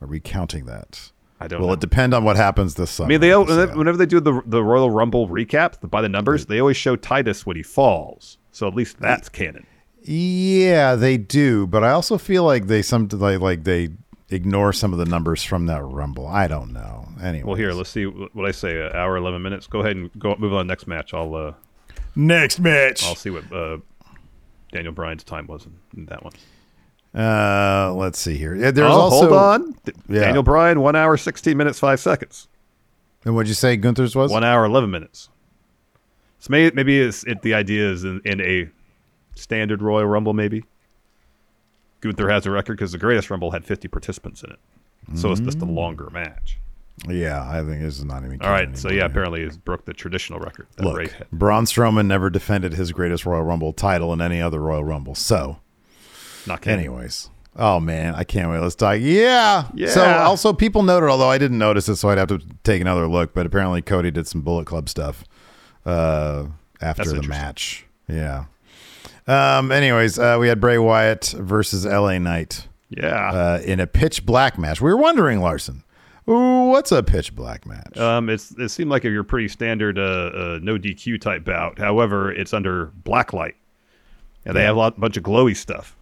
[0.00, 1.10] Are we counting that?
[1.40, 1.72] I don't Will know.
[1.74, 3.06] it depend on what happens this summer?
[3.06, 6.08] I mean, they We'll whenever they do the the Royal Rumble recap the, by the
[6.08, 8.38] numbers, they always show Titus when he falls.
[8.52, 9.66] So at least that's canon.
[10.02, 13.90] Yeah, they do, but I also feel like they some like like they
[14.30, 16.26] ignore some of the numbers from that Rumble.
[16.26, 17.08] I don't know.
[17.20, 18.80] Anyway, Well, here, let's see what I say.
[18.80, 19.66] An hour, 11 minutes.
[19.66, 21.12] Go ahead and go move on to the next match.
[21.12, 21.52] I'll uh,
[22.16, 23.04] next match.
[23.04, 23.78] I'll see what uh,
[24.72, 26.32] Daniel Bryan's time was in, in that one.
[27.14, 28.54] Uh, let's see here.
[28.54, 29.74] Yeah, There's oh, also hold on.
[30.08, 30.20] Yeah.
[30.20, 32.48] Daniel Bryan, one hour, 16 minutes, five seconds.
[33.24, 34.30] And what'd you say Gunther's was?
[34.30, 35.28] One hour, 11 minutes.
[36.38, 38.68] So maybe, maybe it's, it, the idea is in, in a
[39.34, 40.64] standard Royal Rumble, maybe.
[42.00, 44.58] Gunther has a record because the greatest Rumble had 50 participants in it.
[45.14, 45.74] So it's just a Mm.
[45.74, 46.58] longer match.
[47.08, 48.40] Yeah, I think this is not even.
[48.42, 48.76] All right.
[48.76, 51.30] So yeah, apparently he's broke the traditional record Rey Look, had.
[51.30, 55.14] Braun Strowman never defended his greatest Royal Rumble title in any other Royal Rumble.
[55.14, 55.58] So,
[56.46, 56.80] Not canon.
[56.80, 58.60] anyways, oh man, I can't wait.
[58.60, 58.98] Let's talk.
[59.00, 59.68] Yeah.
[59.74, 59.90] Yeah.
[59.90, 63.08] So also people noted, although I didn't notice it, so I'd have to take another
[63.08, 63.34] look.
[63.34, 65.24] But apparently Cody did some Bullet Club stuff
[65.84, 66.46] uh,
[66.80, 67.84] after That's the match.
[68.08, 68.44] Yeah.
[69.26, 69.72] Um.
[69.72, 72.18] Anyways, uh, we had Bray Wyatt versus L.A.
[72.20, 72.68] Knight.
[72.90, 73.32] Yeah.
[73.32, 74.80] Uh, in a pitch black match.
[74.80, 75.82] We were wondering, Larson,
[76.28, 77.96] ooh, what's a pitch black match?
[77.98, 81.78] Um, it's it seemed like your pretty standard uh, uh, no DQ type bout.
[81.78, 83.56] However, it's under black light,
[84.44, 85.96] and they have a lot, bunch of glowy stuff.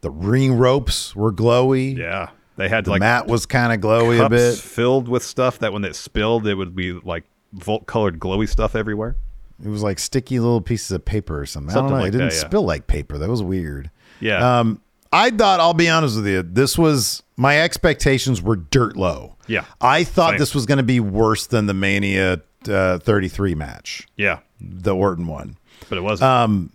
[0.00, 1.96] the ring ropes were glowy.
[1.96, 4.56] Yeah, they had The like mat was kind of glowy a bit.
[4.58, 8.74] filled with stuff that when it spilled, it would be like volt colored glowy stuff
[8.76, 9.16] everywhere.
[9.64, 11.70] It was like sticky little pieces of paper or something.
[11.70, 12.04] I Something don't know.
[12.04, 12.40] like it didn't that, yeah.
[12.46, 13.18] spill like paper.
[13.18, 13.90] That was weird.
[14.20, 14.60] Yeah.
[14.60, 14.80] Um,
[15.12, 19.36] I thought, I'll be honest with you, this was my expectations were dirt low.
[19.46, 19.64] Yeah.
[19.80, 20.38] I thought Same.
[20.38, 25.26] this was going to be worse than the Mania uh, 33 match, Yeah, the Orton
[25.26, 25.56] one.
[25.88, 26.28] but it wasn't.
[26.30, 26.72] Um,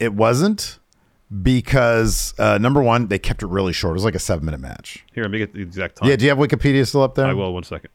[0.00, 0.78] it wasn't.
[1.42, 3.92] because uh, number one, they kept it really short.
[3.92, 5.04] It was like a seven minute match.
[5.12, 6.08] Here, let me get the exact time.
[6.08, 7.26] Yeah, do you have Wikipedia still up there?
[7.26, 7.52] I will.
[7.52, 7.90] One second.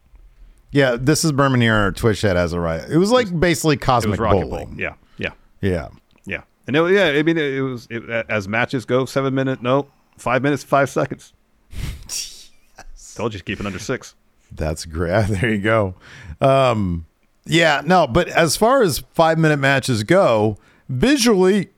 [0.72, 1.92] Yeah, this is Berman here.
[1.92, 2.88] Twitch chat has it right.
[2.90, 4.66] It was like basically It cosmic was Rocket bowling.
[4.72, 4.80] Bowl.
[4.80, 5.30] Yeah, yeah,
[5.62, 5.90] Yeah.
[6.26, 6.42] yeah.
[6.68, 9.88] And it, yeah, I mean, it, it was it, as matches go, seven minute, no,
[10.18, 11.34] five minutes, five seconds.
[13.16, 14.16] Told you, keep it under six.
[14.52, 15.28] That's great.
[15.30, 15.96] There you go.
[16.42, 17.06] Um,
[17.46, 20.58] yeah, no, but as far as five minute matches go,
[20.90, 21.70] visually,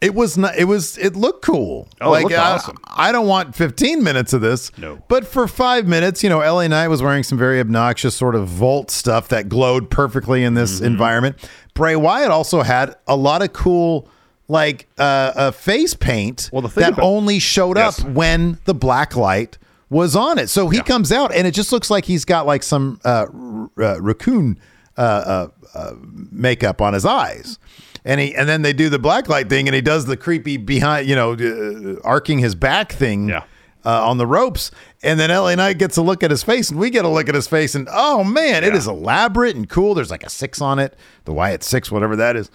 [0.00, 0.56] it was not.
[0.56, 0.98] It was.
[0.98, 1.88] It looked cool.
[2.00, 2.76] Oh, looked I, awesome.
[2.84, 4.76] I don't want 15 minutes of this.
[4.76, 5.00] No.
[5.08, 8.46] But for five minutes, you know, LA Knight was wearing some very obnoxious sort of
[8.48, 10.84] Volt stuff that glowed perfectly in this Mm-hmm.
[10.86, 11.50] environment.
[11.74, 14.08] Bray Wyatt also had a lot of cool.
[14.46, 15.02] Like uh,
[15.34, 18.00] uh, face paint Well, that about- only showed Yes.
[18.00, 19.56] up when the black light
[19.88, 20.50] was on it.
[20.50, 23.84] So he comes out and it just looks like he's got like some uh, r-
[23.84, 24.58] uh, raccoon
[24.98, 25.92] uh, uh, uh,
[26.30, 27.58] makeup on his eyes.
[28.04, 30.58] And he and then they do the black light thing and he does the creepy
[30.58, 33.44] behind, you know, uh, arcing his back thing Yeah.
[33.86, 34.70] uh, on the ropes.
[35.02, 37.30] And then LA Knight gets a look at his face and we get a look
[37.30, 38.78] at his face and oh man, it Yeah.
[38.78, 39.94] is elaborate and cool.
[39.94, 42.50] There's like a six on it, the Wyatt six, whatever that is.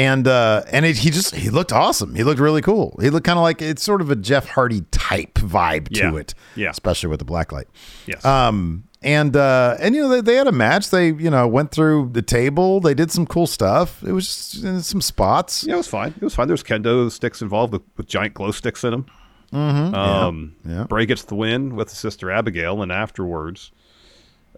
[0.00, 2.14] And uh, and it, he just he looked awesome.
[2.14, 2.96] He looked really cool.
[3.02, 6.16] He looked kind of like it's sort of a Jeff Hardy type vibe to Yeah.
[6.16, 6.34] it.
[6.56, 6.70] Yeah.
[6.70, 7.66] especially with the black light.
[8.06, 8.24] Yes.
[8.24, 10.90] Um, and uh, and you know they, they had a match.
[10.90, 12.80] They you know went through the table.
[12.80, 14.02] They did some cool stuff.
[14.02, 15.64] It was just in some spots.
[15.64, 16.14] yeah, it was fine.
[16.16, 16.46] It was fine.
[16.48, 19.06] There's kendo sticks involved with, with giant glow sticks in them.
[19.52, 19.94] Mm-hmm.
[19.94, 20.84] Um, yeah.
[20.84, 23.72] Bray gets the win with his sister Abigail, and afterwards,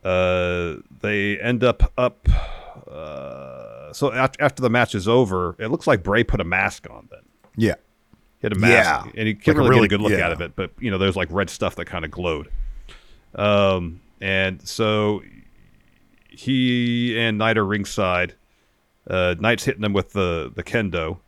[0.04, 2.28] uh, they end up up.
[2.90, 3.61] Uh,
[3.92, 7.08] so after, the match is over, it looks like Bray put a mask on.
[7.10, 7.20] Then
[7.56, 7.74] Yeah,
[8.40, 9.10] he had a mask, Yeah.
[9.16, 10.26] and he Like couldn't a really, really- get a good look yeah.
[10.26, 10.56] out of it.
[10.56, 12.48] But you know, there's like red stuff that kind of glowed.
[13.34, 15.22] Um, and so
[16.28, 18.34] he and Knight are ringside.
[19.08, 21.18] Uh, Knight's hitting them with the the kendo,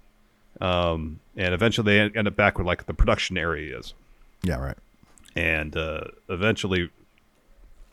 [0.60, 3.94] um, and eventually they end up back with like the production area is,
[4.42, 4.76] yeah, right.
[5.34, 6.90] and uh, eventually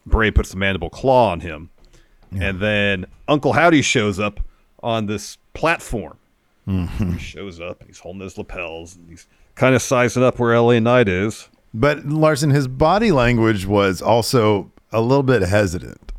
[0.06, 1.72] Bray puts the mandible claw on him,
[2.32, 4.40] and then Uncle Howdy shows up
[4.84, 6.18] on this platform.
[6.68, 7.14] Mm-hmm.
[7.14, 10.80] He shows up, he's holding his lapels, and he's kind of sizing up where LA
[10.80, 11.50] Knight is.
[11.74, 16.12] But Larson, his body language was also a little bit hesitant.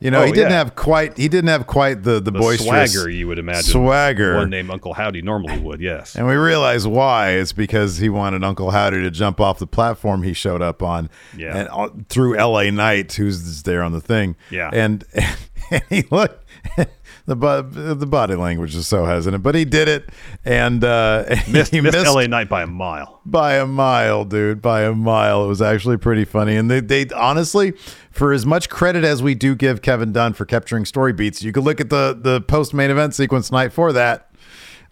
[0.00, 0.58] You know, Oh, he didn't yeah.
[0.58, 4.36] have quite he didn't have quite the the, The boisterous swagger you would imagine swagger.
[4.36, 5.80] one named Uncle Howdy normally would.
[5.80, 6.14] Yes.
[6.14, 7.30] And we realize why.
[7.32, 11.10] It's because he wanted Uncle Howdy to jump off the platform he showed up on,
[11.36, 11.56] Yeah.
[11.56, 12.70] and uh, through L.A.
[12.70, 14.36] Knight, who's there on the thing.
[14.52, 14.70] Yeah.
[14.72, 15.36] and, and
[15.88, 16.44] he looked.
[17.26, 20.08] The, the body language is so hesitant, but he did it,
[20.46, 23.20] and uh, missed, he missed missed LA Knight by a mile.
[23.26, 24.62] by a mile, dude.
[24.62, 25.44] By a mile.
[25.44, 26.56] It was actually pretty funny.
[26.56, 27.72] And they, they honestly,
[28.10, 31.52] for as much credit as we do give Kevin Dunn for capturing story beats, you
[31.52, 34.30] could look at the the post main event sequence night for that.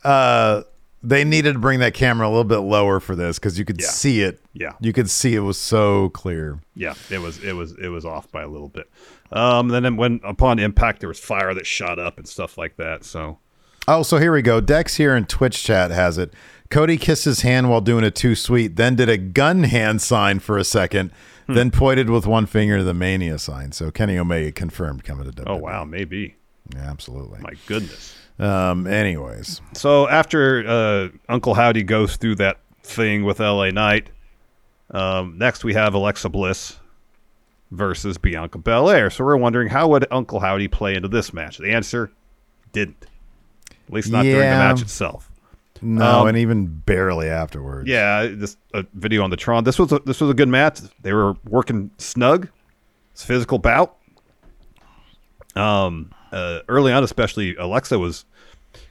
[0.04, 0.64] Uh,
[1.08, 3.80] they needed to bring that camera a little bit lower for this because you could
[3.80, 3.86] Yeah.
[3.88, 4.40] see it.
[4.52, 4.72] Yeah.
[4.80, 6.58] you could see it was so clear.
[6.74, 8.90] Yeah, it was it was it was off by a little bit.
[9.32, 12.76] Um, and then when upon impact there was fire that shot up and stuff like
[12.76, 13.04] that.
[13.04, 13.38] So
[13.88, 14.60] Oh, so here we go.
[14.60, 16.32] Dex here in Twitch chat has it.
[16.70, 20.40] Cody kissed his hand while doing a too sweet, then did a gun hand sign
[20.40, 21.12] for a second,
[21.46, 21.54] Hmm.
[21.54, 23.70] then pointed with one finger to the mania sign.
[23.70, 25.44] So Kenny Omega confirmed coming to WWE.
[25.46, 26.34] oh wow, maybe.
[26.74, 27.38] Yeah, absolutely.
[27.40, 28.16] My goodness.
[28.38, 34.10] Um, anyways, So after uh, Uncle Howdy goes through that thing with LA Knight,
[34.90, 36.78] um, next we have Alexa Bliss
[37.70, 39.08] versus Bianca Belair.
[39.10, 41.58] So we're wondering how would Uncle Howdy play into this match?
[41.58, 42.12] The answer
[42.72, 43.06] didn't.
[43.88, 45.30] At least not during the match itself.
[45.80, 47.88] no, Um, and even barely afterwards.
[47.88, 49.64] Yeah, this a video on the Tron.
[49.64, 50.80] This was a, this was a good match.
[51.02, 52.48] They were working snug.
[53.12, 53.96] It's physical bout.
[55.54, 58.24] Um, uh, early on, especially Alexa was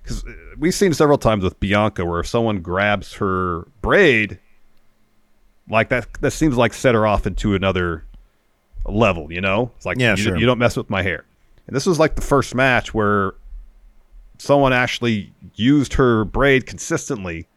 [0.02, 0.24] because
[0.58, 4.40] we've seen several times with Bianca where if someone grabs her braid,
[5.70, 8.04] like that, that seems like set her off into another
[8.86, 9.32] level.
[9.32, 10.38] You know, it's like Yeah, you, sure.
[10.38, 11.26] you don't mess with my hair.
[11.68, 13.34] And this was like the first match where
[14.38, 17.48] someone actually used her braid consistently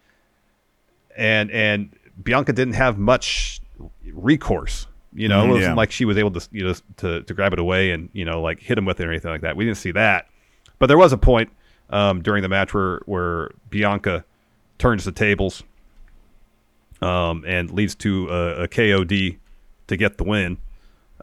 [1.16, 1.90] and and
[2.22, 3.60] Bianca didn't have much
[4.12, 4.86] recourse.
[5.18, 5.74] You know, Mhm, it wasn't yeah.
[5.74, 8.40] like she was able to you know to, to grab it away and you know
[8.40, 9.56] like hit him with it or anything like that.
[9.56, 10.26] We didn't see that,
[10.78, 11.50] but there was a point
[11.90, 14.24] um, during the match where where Bianca
[14.78, 15.62] turns the tables
[17.02, 19.38] um, and leads to a, a KOD
[19.88, 20.58] to get the win.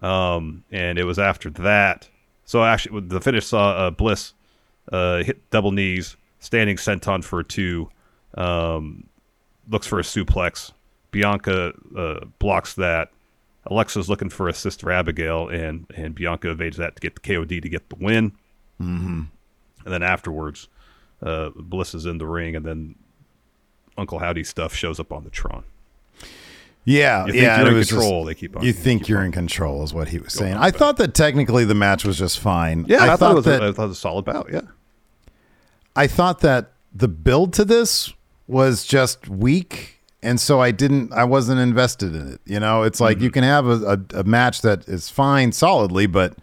[0.02, 2.10] Um, and it was after that.
[2.46, 4.34] So actually, the finish saw uh, Bliss
[4.92, 7.90] uh, hit double knees, standing senton for a two,
[8.36, 9.08] um,
[9.70, 10.72] looks for a suplex.
[11.12, 13.10] Bianca uh, blocks that.
[13.68, 17.62] Alexa's looking for a sister Abigail, and and Bianca evades that to get the KOD
[17.62, 18.32] to get the win.
[18.82, 19.22] Mm-hmm.
[19.86, 20.68] And then afterwards,
[21.22, 22.96] uh, Bliss is in the ring, and then
[23.98, 25.64] Uncle Howdy stuff shows up on the Tron.
[26.88, 27.58] Yeah, You think yeah.
[27.62, 29.92] you're in control, just- they keep on- You think keep you're on in control, is
[29.94, 30.54] what he was saying.
[30.56, 32.86] I thought that technically the match was just fine.
[32.88, 33.46] Yeah, I, thought, it was.
[33.46, 34.50] that a, I thought it was a solid bout.
[34.54, 34.62] Yeah.
[35.96, 38.14] I thought that the build to this
[38.48, 41.14] was just weak, and so I didn't.
[41.14, 42.42] I wasn't invested in it.
[42.46, 43.34] You know, it's like you mm-hmm.
[43.34, 46.36] can have a, a, a match that is fine solidly, but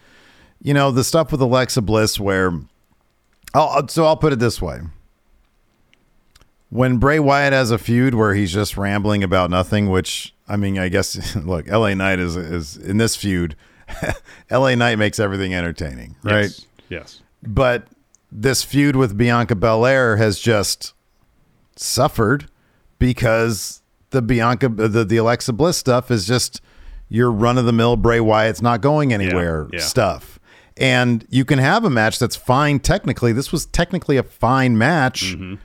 [0.62, 2.52] you know the stuff with Alexa Bliss where.
[3.54, 4.80] I'll, I'll- so I'll put it this way.
[6.70, 10.78] When Bray Wyatt has a feud where he's just rambling about nothing, which I mean,
[10.78, 13.56] I guess look, LA Knight is is in this feud.
[14.50, 16.42] LA Knight makes everything entertaining, right?
[16.42, 16.66] Yes.
[16.88, 17.20] Yes.
[17.42, 17.88] But
[18.30, 20.94] this feud with Bianca Belair has just
[21.76, 22.48] suffered
[23.02, 26.60] because the Bianca the, the Alexa Bliss stuff is just
[27.08, 29.80] your run of the mill Bray Wyatt's not going anywhere yeah.
[29.80, 30.38] stuff.
[30.76, 33.32] And you can have a match that's fine technically.
[33.32, 35.34] This was technically a fine match.
[35.34, 35.56] Mm-hmm.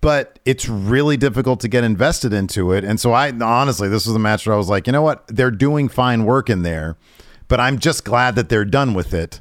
[0.00, 2.82] But it's really difficult to get invested into it.
[2.82, 5.26] And so I honestly, this was a match where I was like, you know what?
[5.28, 6.96] They're doing fine work in there,
[7.48, 9.40] but I'm just glad that they're done with it.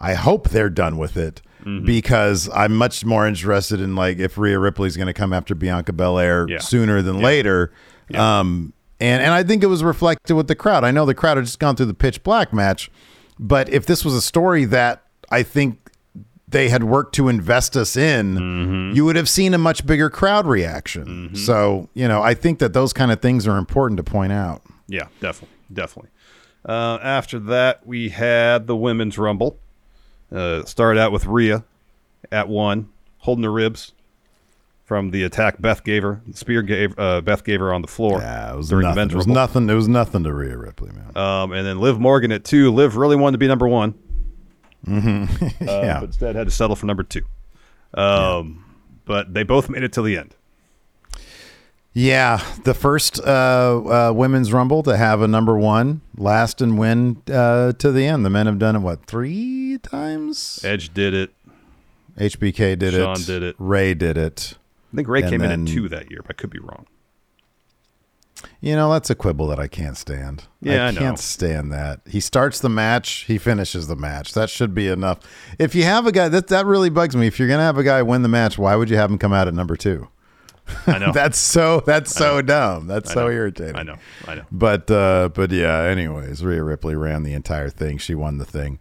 [0.00, 1.40] I hope they're done with it
[1.84, 5.92] because I'm much more interested in like if Rhea Ripley's going to come after Bianca
[5.92, 6.58] Belair Yeah.
[6.58, 7.72] sooner than later.
[8.14, 10.84] Um, and and I think it was reflected with the crowd.
[10.84, 12.90] I know the crowd had just gone through the pitch black match,
[13.38, 15.78] but if this was a story that I think
[16.46, 18.96] they had worked to invest us in, Mm-hmm.
[18.96, 21.34] you would have seen a much bigger crowd reaction.
[21.34, 24.62] So, you know, I think that those kind of things are important to point out.
[24.86, 26.10] Yeah, definitely, definitely.
[26.66, 29.58] Uh, after that, we had the women's rumble.
[30.34, 31.64] Uh, started out with Rhea
[32.32, 33.92] at one, holding the ribs
[34.84, 36.20] from the attack Beth gave her.
[36.26, 38.20] The spear gave uh, Beth gave her on the floor.
[38.20, 38.96] Yeah, it was during nothing.
[38.96, 39.70] men's It was nothing.
[39.70, 41.16] It was nothing to Rhea Ripley, man.
[41.16, 42.70] Um, and then Liv Morgan at two.
[42.72, 43.94] Liv really wanted to be number one.
[44.86, 45.44] Mm-hmm.
[45.68, 46.00] uh, yeah.
[46.00, 47.22] but instead had to settle for number two.
[47.94, 48.64] Um,
[49.04, 50.34] But they both made it till the end.
[51.96, 57.22] Yeah, the first uh, uh, women's rumble to have a number one last and win
[57.32, 58.26] uh, to the end.
[58.26, 60.60] The men have done it what three times?
[60.64, 61.30] Edge did it.
[62.18, 63.18] HBK did Shawn it.
[63.18, 63.54] Shawn did it.
[63.60, 64.54] Rey did it.
[64.92, 66.58] I think Rey And came in then- at two that year, but I could be
[66.58, 66.86] wrong.
[68.60, 70.44] You know, that's a quibble that I can't stand.
[70.60, 72.00] Yeah, I I can't stand that.
[72.06, 74.34] He starts the match, he finishes the match.
[74.34, 75.20] That should be enough.
[75.58, 77.26] If you have a guy that that really bugs me.
[77.28, 79.32] If you're gonna have a guy win the match, why would you have him come
[79.32, 80.08] out at number two?
[80.86, 81.12] I know.
[81.14, 82.86] that's so that's so dumb.
[82.86, 83.76] That's so irritating.
[83.76, 83.96] I know.
[84.26, 84.44] I know.
[84.50, 87.98] But uh but yeah, anyways, Rhea Ripley ran the entire thing.
[87.98, 88.78] She won the thing.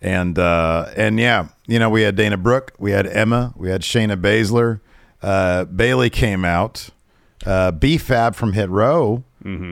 [0.00, 3.82] And uh and yeah, you know, we had Dana Brooke, we had Emma, we had
[3.82, 4.80] Shayna Baszler,
[5.22, 6.90] uh Bayley came out,
[7.44, 9.22] uh B Fab from Hit Row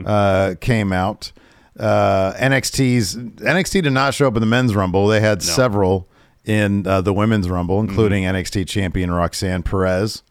[0.05, 1.31] uh came out.
[1.77, 5.07] Uh NXT's NXT did not show up in the men's rumble.
[5.07, 6.07] They had several
[6.45, 10.21] in uh, the women's rumble, including NXT champion Roxanne Perez.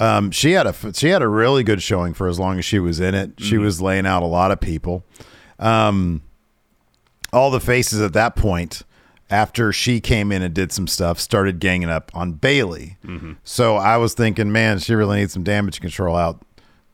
[0.00, 2.78] Um, she had a she had a really good showing for as long as she
[2.78, 3.32] was in it.
[3.38, 5.04] She was laying out a lot of people.
[5.58, 6.22] Um,
[7.32, 8.82] all the faces at that point,
[9.28, 12.96] after she came in and did some stuff, started ganging up on Bayley.
[13.44, 16.42] So I was thinking, man, she really needs some damage control out.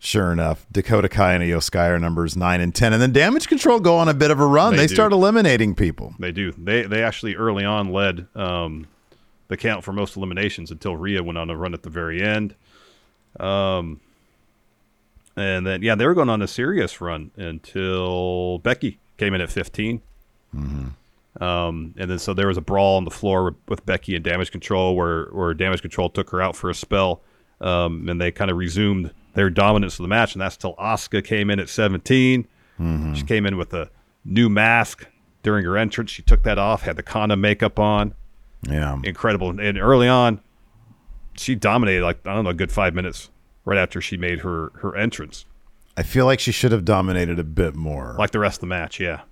[0.00, 3.48] Sure enough, Dakota Kai and IYO SKY are numbers nine and ten, and then damage
[3.48, 4.76] control go on a bit of a run.
[4.76, 6.14] They They, start eliminating people.
[6.18, 6.52] They do.
[6.52, 8.86] They they actually early on led um,
[9.48, 12.54] the count for most eliminations until Rhea went on a run at the very end.
[13.40, 14.00] Um,
[15.36, 19.50] and then yeah, they were going on a serious run until Becky came in at
[19.50, 20.00] 15.
[21.40, 24.24] Um, and then so there was a brawl on the floor with, with Becky and
[24.24, 27.22] Damage Control, where where Damage Control took her out for a spell,
[27.60, 31.24] um, and they kind of resumed their dominance of the match, and that's till Asuka
[31.24, 32.46] came in at 17.
[33.14, 33.90] She came in with a
[34.24, 35.06] new mask
[35.42, 36.10] during her entrance.
[36.12, 38.14] She took that off, had the Kana makeup on.
[38.68, 39.58] Yeah, Incredible.
[39.60, 40.40] And early on,
[41.36, 43.30] she dominated like I don't know, a good five minutes
[43.64, 45.44] right after she made her her entrance.
[45.96, 48.16] I feel like she should have dominated a bit more.
[48.18, 49.22] Like the rest of the match, yeah.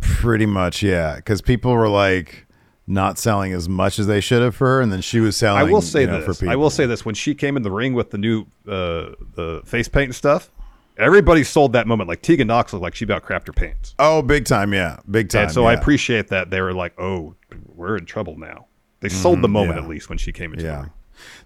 [0.00, 1.16] Pretty much, yeah.
[1.16, 2.46] Because people were like
[2.86, 5.60] not selling as much as they should have for her, and then she was selling.
[5.60, 6.24] I will say you know, this.
[6.26, 6.50] for people.
[6.50, 9.62] I will say this: when she came in the ring with the new uh, the
[9.64, 10.50] face paint and stuff,
[10.98, 12.08] everybody sold that moment.
[12.08, 13.94] Like Tegan Nox looked like she about crapped her pants.
[13.98, 15.44] Oh, big time, yeah, big time.
[15.44, 17.36] and so I appreciate that they were like, "Oh,
[17.74, 18.66] we're in trouble now."
[19.00, 19.82] They sold the Mhm, moment yeah.
[19.84, 20.90] at least when she came into the ring.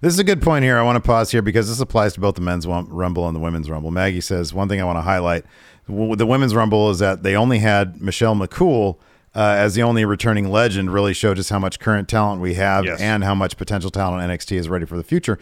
[0.00, 0.76] This is a good point here.
[0.78, 3.40] I want to pause here because this applies to both the men's rumble and the
[3.40, 3.90] women's rumble.
[3.90, 5.44] Maggie says one thing I want to highlight
[5.88, 8.96] the women's rumble is that they only had Michelle McCool
[9.36, 10.92] uh, as the only returning legend.
[10.92, 13.00] Really showed just how much current talent we have Yes.
[13.00, 15.38] and how much potential talent NXT is ready for the future.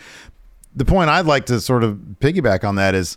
[0.76, 3.16] The point I'd like to sort of piggyback on that is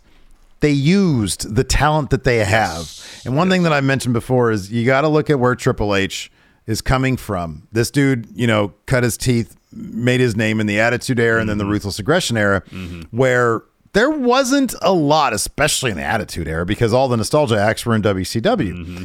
[0.60, 2.90] they used the talent that they have.
[3.26, 5.94] And one thing that I mentioned before is you got to look at where Triple
[5.94, 6.30] H
[6.66, 7.68] is coming from.
[7.72, 11.48] This dude, you know, cut his teeth, made his name in the Attitude Era and
[11.48, 12.62] then the Ruthless Aggression Era,
[13.10, 13.62] where
[13.92, 17.94] there wasn't a lot, especially in the Attitude Era, because all the nostalgia acts were
[17.94, 18.72] in WCW.
[18.76, 19.04] Mm-hmm.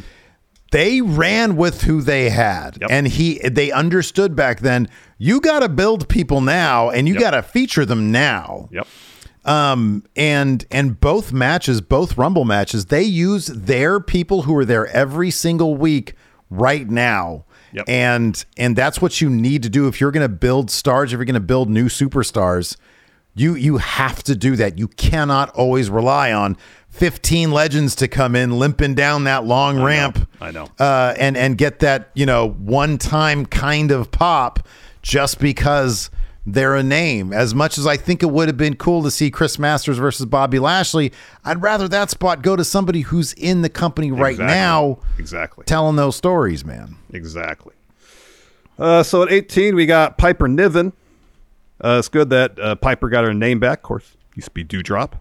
[0.70, 4.88] They ran with who they had, and he they understood back then.
[5.18, 8.68] You got to build people now, and you got to feature them now.
[8.72, 8.86] Yep.
[9.44, 14.86] Um, and and both matches, both Rumble matches, they use their people who are there
[14.88, 16.14] every single week
[16.50, 17.44] right now.
[17.74, 17.88] Yep.
[17.88, 21.18] And and that's what you need to do if you're going to build stars, if
[21.18, 22.76] you're going to build new superstars.
[23.34, 24.78] You you have to do that.
[24.78, 26.56] You cannot always rely on
[26.90, 30.28] 15 legends to come in limping down that long ramp.
[30.40, 30.68] I know.
[30.78, 34.68] Uh, and and get that, you know, one time kind of pop
[35.02, 36.10] just because
[36.46, 37.32] they're a name.
[37.32, 40.26] As much as I think it would have been cool to see Chris Masters versus
[40.26, 41.12] Bobby Lashley,
[41.44, 44.54] I'd rather that spot go to somebody who's in the company right Exactly.
[44.54, 45.64] now Exactly.
[45.64, 46.96] telling those stories, man.
[47.12, 47.74] Exactly.
[48.78, 50.92] Uh, so at 18, we got Piper Niven.
[51.82, 53.78] Uh, it's good that uh, Piper got her name back.
[53.78, 55.12] Of course, used to be Doudrop.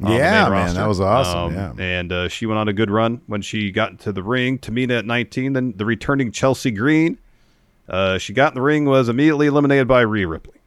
[0.00, 0.78] Yeah, man, roster.
[0.80, 1.72] that was awesome, Um, yeah.
[1.78, 4.58] And uh, she went on a good run when she got into the ring.
[4.58, 7.18] Tamina at 19, then the returning Chelsea Green.
[7.88, 10.58] Uh, she got in the ring, was immediately eliminated by Rhea Ripley.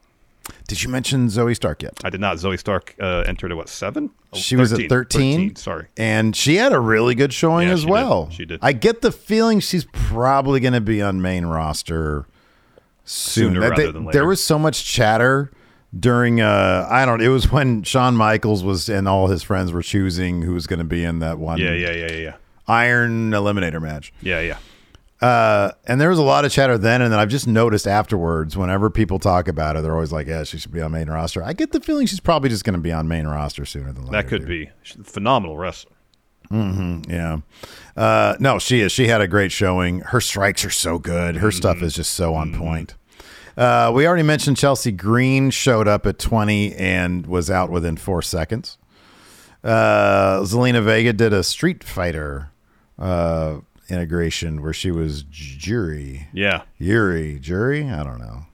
[0.68, 1.94] Did you mention Zoey Stark yet?
[2.04, 2.38] I did not.
[2.38, 4.10] Zoey Stark uh, entered at what, seven?
[4.34, 5.56] Oh, She was at 13.
[5.56, 5.88] Sorry.
[5.96, 7.92] And she had a really good showing Yeah, as she did.
[7.92, 8.30] well.
[8.32, 8.60] She did.
[8.62, 12.26] I get the feeling she's probably going to be on main roster
[13.06, 13.54] soon.
[13.54, 14.20] Sooner That- rather they- than later.
[14.20, 15.52] There was so much chatter
[15.98, 19.82] during uh I don't it was when Shawn Michaels was and all his friends were
[19.82, 22.36] choosing who was going to be in that one yeah, yeah, yeah, yeah.
[22.68, 24.12] Iron Eliminator match.
[24.22, 24.58] Yeah, yeah.
[25.22, 28.56] Uh, and there was a lot of chatter then, and then I've just noticed afterwards,
[28.56, 31.44] whenever people talk about her, they're always like, "Yeah, she should be on main roster."
[31.44, 34.04] I get the feeling she's probably just going to be on main roster sooner than
[34.06, 34.12] later.
[34.12, 34.70] That could be.
[34.84, 35.94] She's a phenomenal wrestler.
[36.50, 37.40] hmm yeah.
[37.96, 38.92] Uh, no, she is.
[38.92, 40.02] She had a great showing.
[40.02, 41.38] Her strikes are so good.
[41.38, 42.94] Her stuff is just so on point.
[43.58, 48.22] Uh, we already mentioned Chelsea Green showed up at 20 and was out within four
[48.22, 48.78] seconds.
[49.64, 52.52] Uh, Zelina Vega did a Street Fighter
[53.00, 53.58] uh,
[53.90, 56.28] integration where she was Juri.
[56.34, 56.64] Yeah.
[56.78, 57.40] Yuri.
[57.40, 57.90] Juri?
[57.90, 58.46] I don't know.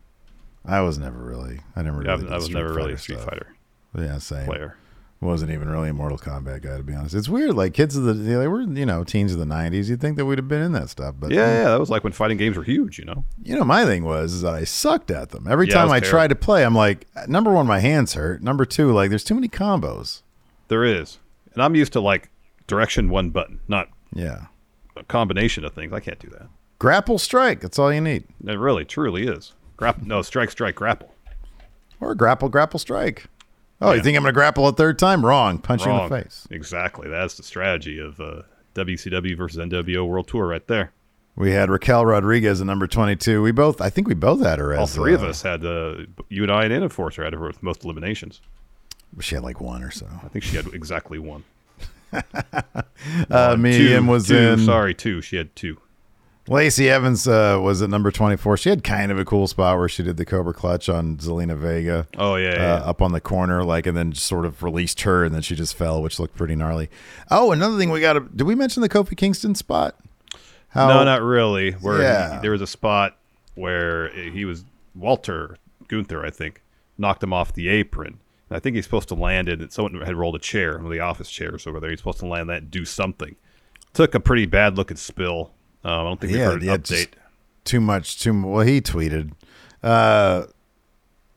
[0.66, 1.60] I was never really.
[1.76, 2.30] I never Yeah, really.
[2.32, 3.30] I was never really a Street stuff.
[3.30, 3.56] Fighter
[3.98, 4.46] Yeah, same.
[4.46, 4.78] player.
[5.20, 7.16] Wasn't even really a Mortal Kombat guy, to be honest.
[7.16, 7.56] It's weird.
[7.56, 9.88] Like kids of the, they were, you know, teens of the '90s.
[9.88, 12.04] You'd think that we'd have been in that stuff, but Yeah, yeah, that was like
[12.04, 13.24] when fighting games were huge, you know?
[13.42, 15.48] You know, my thing was is that I sucked at them.
[15.50, 16.10] Every Yeah, time I terrible.
[16.10, 18.44] tried to play, I'm like, number one, my hands hurt.
[18.44, 20.24] Number two, like, there's too many combos.
[20.68, 21.20] There is.
[21.54, 22.30] And I'm used to like
[22.68, 24.48] direction one button, not Yeah.
[24.96, 25.92] A combination of things.
[25.94, 26.48] I can't do that.
[26.80, 27.62] Grapple strike.
[27.62, 28.26] That's all you need.
[28.46, 29.54] It really, truly is.
[29.78, 31.14] Grapple, no, strike, strike, grapple.
[32.00, 33.26] Or grapple, grapple strike.
[33.82, 35.26] Oh, you think I'm going to grapple a third time?
[35.26, 35.58] Wrong.
[35.58, 36.48] Punch you in the face.
[36.50, 37.10] Exactly.
[37.10, 38.44] That's the strategy of uh,
[38.76, 40.92] WCW versus NWO World Tour right there.
[41.36, 43.42] We had Raquel Rodriguez at number 22.
[43.42, 44.80] We both, I think we both had her as.
[44.80, 45.96] All three of uh, us had, uh,
[46.30, 48.40] you and I and Enforcer had her with most eliminations.
[49.20, 50.08] She had like one or so.
[50.24, 51.44] I think she had exactly one.
[52.14, 54.60] Uh, One, Mia two, was two, in.
[54.60, 55.22] Sorry, two.
[55.22, 55.78] She had two.
[56.48, 58.58] Lacey Evans uh, was at number 24.
[58.58, 61.58] She had kind of a cool spot where she did the Cobra Clutch on Zelina
[61.58, 62.08] Vega.
[62.18, 62.74] Oh, yeah, uh, yeah.
[62.84, 65.56] Up on the corner, like, and then just sort of released her, and then she
[65.56, 66.90] just fell, which looked pretty gnarly.
[67.32, 68.20] Oh, another thing we got to.
[68.22, 69.96] Did we mention the Kofi Kingston spot?
[70.70, 71.72] How, no, not really.
[71.72, 73.18] Where he- there was a spot
[73.56, 75.58] where he was Walter
[75.88, 76.62] Gunther, I think,
[76.98, 78.20] knocked him off the apron.
[78.54, 79.74] I think he's supposed to land it.
[79.74, 81.90] Someone had rolled a chair, one of the office chairs over there.
[81.90, 83.36] He's supposed to land that and do something.
[83.94, 85.52] Took a pretty bad looking spill.
[85.84, 87.10] Um, I don't think we Yeah, heard yeah, update.
[87.66, 88.20] too much.
[88.20, 88.66] Too well.
[88.66, 89.32] He tweeted.
[89.82, 90.46] Uh,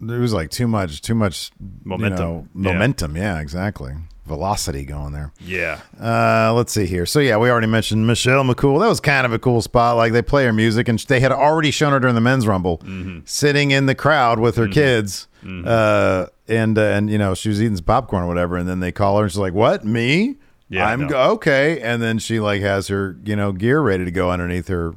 [0.00, 1.00] there was like too much.
[1.02, 1.50] Too much
[1.84, 2.18] Momentum.
[2.20, 2.72] You know, Yeah.
[2.74, 3.16] momentum.
[3.16, 3.94] Yeah, exactly.
[4.26, 5.32] Velocity going there.
[5.40, 5.80] Yeah.
[6.00, 7.06] Uh, let's see here.
[7.06, 8.80] So yeah, we already mentioned Michelle McCool.
[8.80, 9.96] That was kind of a cool spot.
[9.96, 12.78] Like they play her music, and they had already shown her during the men's rumble,
[12.78, 13.20] Mm-hmm.
[13.24, 15.28] sitting in the crowd with her kids,
[15.64, 18.80] uh, and uh, and you know she was eating some popcorn or whatever, and then
[18.80, 19.84] they call her, and she's like, "What?
[19.84, 20.36] Me?
[20.68, 21.08] Yeah, I'm no.
[21.08, 24.68] go- okay." And then she like has her you know gear ready to go underneath
[24.68, 24.94] her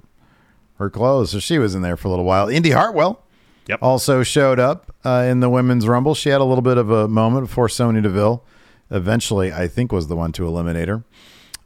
[0.80, 1.32] her clothes.
[1.32, 2.50] So she was in there for a little while.
[2.50, 3.24] Indi Hartwell.
[3.68, 3.80] Yep.
[3.84, 6.16] Also showed up uh, in the women's rumble.
[6.16, 8.44] She had a little bit of a moment before Sonya Deville
[8.92, 11.04] eventually, I think, was the one to eliminate her.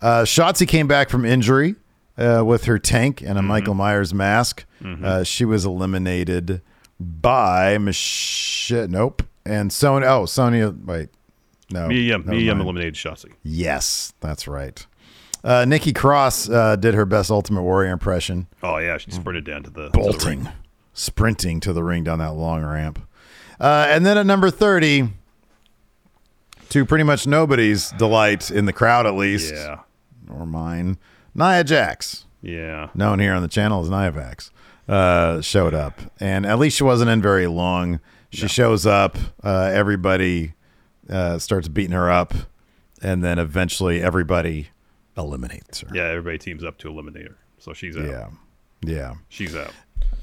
[0.02, 1.76] Uh, Shotzi came back from injury
[2.18, 3.48] uh, with her tank and a Mm-hmm.
[3.48, 4.66] Michael Myers mask.
[4.86, 6.62] Uh, she was eliminated
[7.00, 9.24] by Mich- Nope.
[9.46, 10.08] And Sonya.
[10.08, 10.74] Oh, Sonya.
[10.86, 11.10] Wait.
[11.72, 11.88] No.
[11.88, 12.62] Mia Yim, never Mia Yim mind.
[12.68, 13.32] eliminated Shotzi.
[13.44, 14.86] Yes, that's right.
[15.44, 18.98] Uh, Nikki Cross uh, did her best Ultimate Warrior impression Oh, yeah.
[18.98, 20.50] She sprinted down to the, to the bolting, ring.
[20.94, 23.06] sprinting to the ring down that long ramp.
[23.60, 25.10] Uh, and then at number 30,
[26.74, 29.80] to pretty much nobody's delight in the crowd, at least, Yeah.
[30.30, 30.98] or mine,
[31.36, 32.90] Nia Jax, Yeah.
[32.94, 34.50] known here on the channel as Nia Vax,
[34.90, 36.00] uh, showed up.
[36.20, 38.00] And at least she wasn't in very long.
[38.32, 39.18] She shows up.
[39.44, 40.54] Uh, everybody
[41.10, 42.34] uh, starts beating her up,
[43.02, 44.70] and then eventually everybody
[45.18, 45.90] eliminates her.
[45.94, 47.38] Yeah, everybody teams up to eliminate her.
[47.60, 48.06] So she's out.
[48.06, 48.28] Yeah.
[48.82, 49.14] Yeah.
[49.30, 49.72] She's out.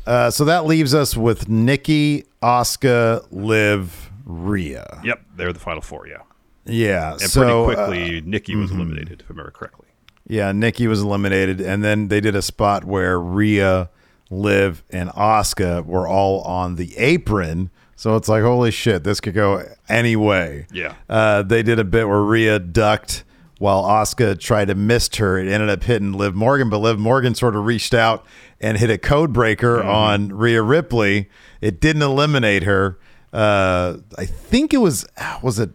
[0.06, 5.00] Uh, so that leaves us with Nikki, Asuka, Liv, Rhea.
[5.04, 6.08] Yep, they're the final four.
[6.08, 6.22] Yeah,
[6.64, 7.12] Yeah.
[7.12, 8.76] and so, pretty quickly, uh, Nikki was mhm.
[8.76, 9.88] eliminated, if I remember correctly.
[10.26, 13.90] Yeah, Nikki was eliminated, and then they did a spot where Rhea,
[14.30, 17.70] Liv, and Asuka were all on the apron.
[17.96, 20.66] So it's like, holy shit, this could go any way.
[20.72, 20.94] Yeah.
[21.08, 23.24] Uh, they did a bit where Rhea ducked
[23.58, 25.38] while Asuka tried to miss her.
[25.38, 28.24] It ended up hitting Liv Morgan, but Liv Morgan sort of reached out
[28.58, 31.28] and hit a code breaker on Rhea Ripley.
[31.60, 32.98] It didn't eliminate her.
[33.32, 35.06] Uh, I think it was
[35.42, 35.70] was it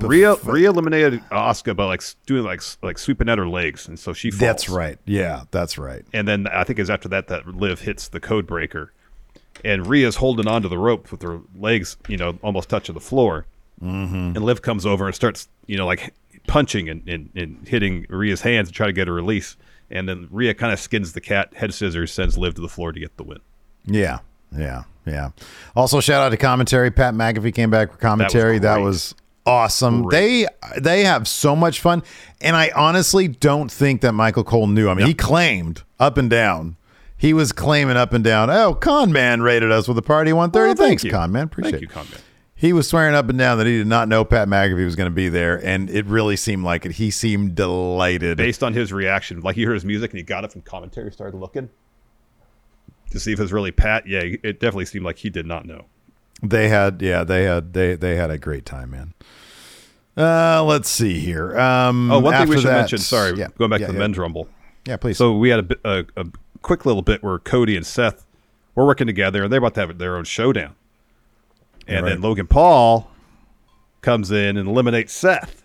[0.00, 4.12] Rhea Rhea eliminated Asuka by like doing like like sweeping at her legs, and so
[4.12, 4.40] she falls.
[4.40, 4.98] That's right.
[5.04, 6.04] Yeah, that's right.
[6.12, 8.92] And then I think it's after that that Liv hits the code breaker,
[9.64, 13.46] and Rhea's holding onto the rope with her legs, you know, almost touching the floor.
[13.82, 14.14] Mm-hmm.
[14.36, 16.12] And Liv comes over and starts, you know, like
[16.46, 19.56] punching and, and, and hitting Rhea's hands to try to get a release.
[19.90, 22.92] And then Rhea kind of skins the cat, head scissors, sends Liv to the floor
[22.92, 23.38] to get the win.
[23.86, 24.18] Yeah,
[24.56, 25.30] yeah, yeah.
[25.74, 26.90] Also, shout out to commentary.
[26.90, 28.58] Pat McAfee came back for commentary.
[28.58, 28.84] That great.
[28.84, 29.14] was,
[29.46, 30.08] awesome.
[30.08, 30.46] They
[30.78, 32.02] they have so much fun,
[32.40, 34.88] and I honestly don't think that Michael Cole knew.
[34.88, 36.76] I mean, he claimed up and down.
[37.16, 38.48] He was claiming up and down.
[38.48, 40.70] Oh, Con Man rated us with a party one thirty.
[40.70, 41.10] Oh, thank Thanks, you.
[41.10, 41.44] Con Man.
[41.44, 42.20] Appreciate Thank you, Con Man.
[42.54, 45.10] He was swearing up and down that he did not know Pat McAfee was going
[45.10, 46.92] to be there, and it really seemed like it.
[46.92, 48.36] He seemed delighted.
[48.36, 51.10] Based on his reaction, like he heard his music and he got up from commentary,
[51.10, 51.70] started looking
[53.10, 54.06] to see if it was really Pat.
[54.06, 55.86] Yeah, it definitely seemed like he did not know.
[56.42, 59.14] They had, yeah, they had, they they had a great time, man.
[60.16, 61.58] Uh, let's see here.
[61.58, 62.98] Um, Oh, one thing we should that- mention.
[62.98, 64.04] Sorry, yeah, going back yeah, to the yeah.
[64.04, 64.48] men's rumble.
[64.86, 65.16] Yeah, please.
[65.18, 66.26] So we had a, bit, a, a
[66.62, 68.24] quick little bit where Cody and Seth
[68.74, 70.74] were working together, and they're about to have their own showdown.
[71.86, 72.20] And Yeah, then.
[72.22, 73.10] Logan Paul
[74.00, 75.62] comes in and eliminates Seth.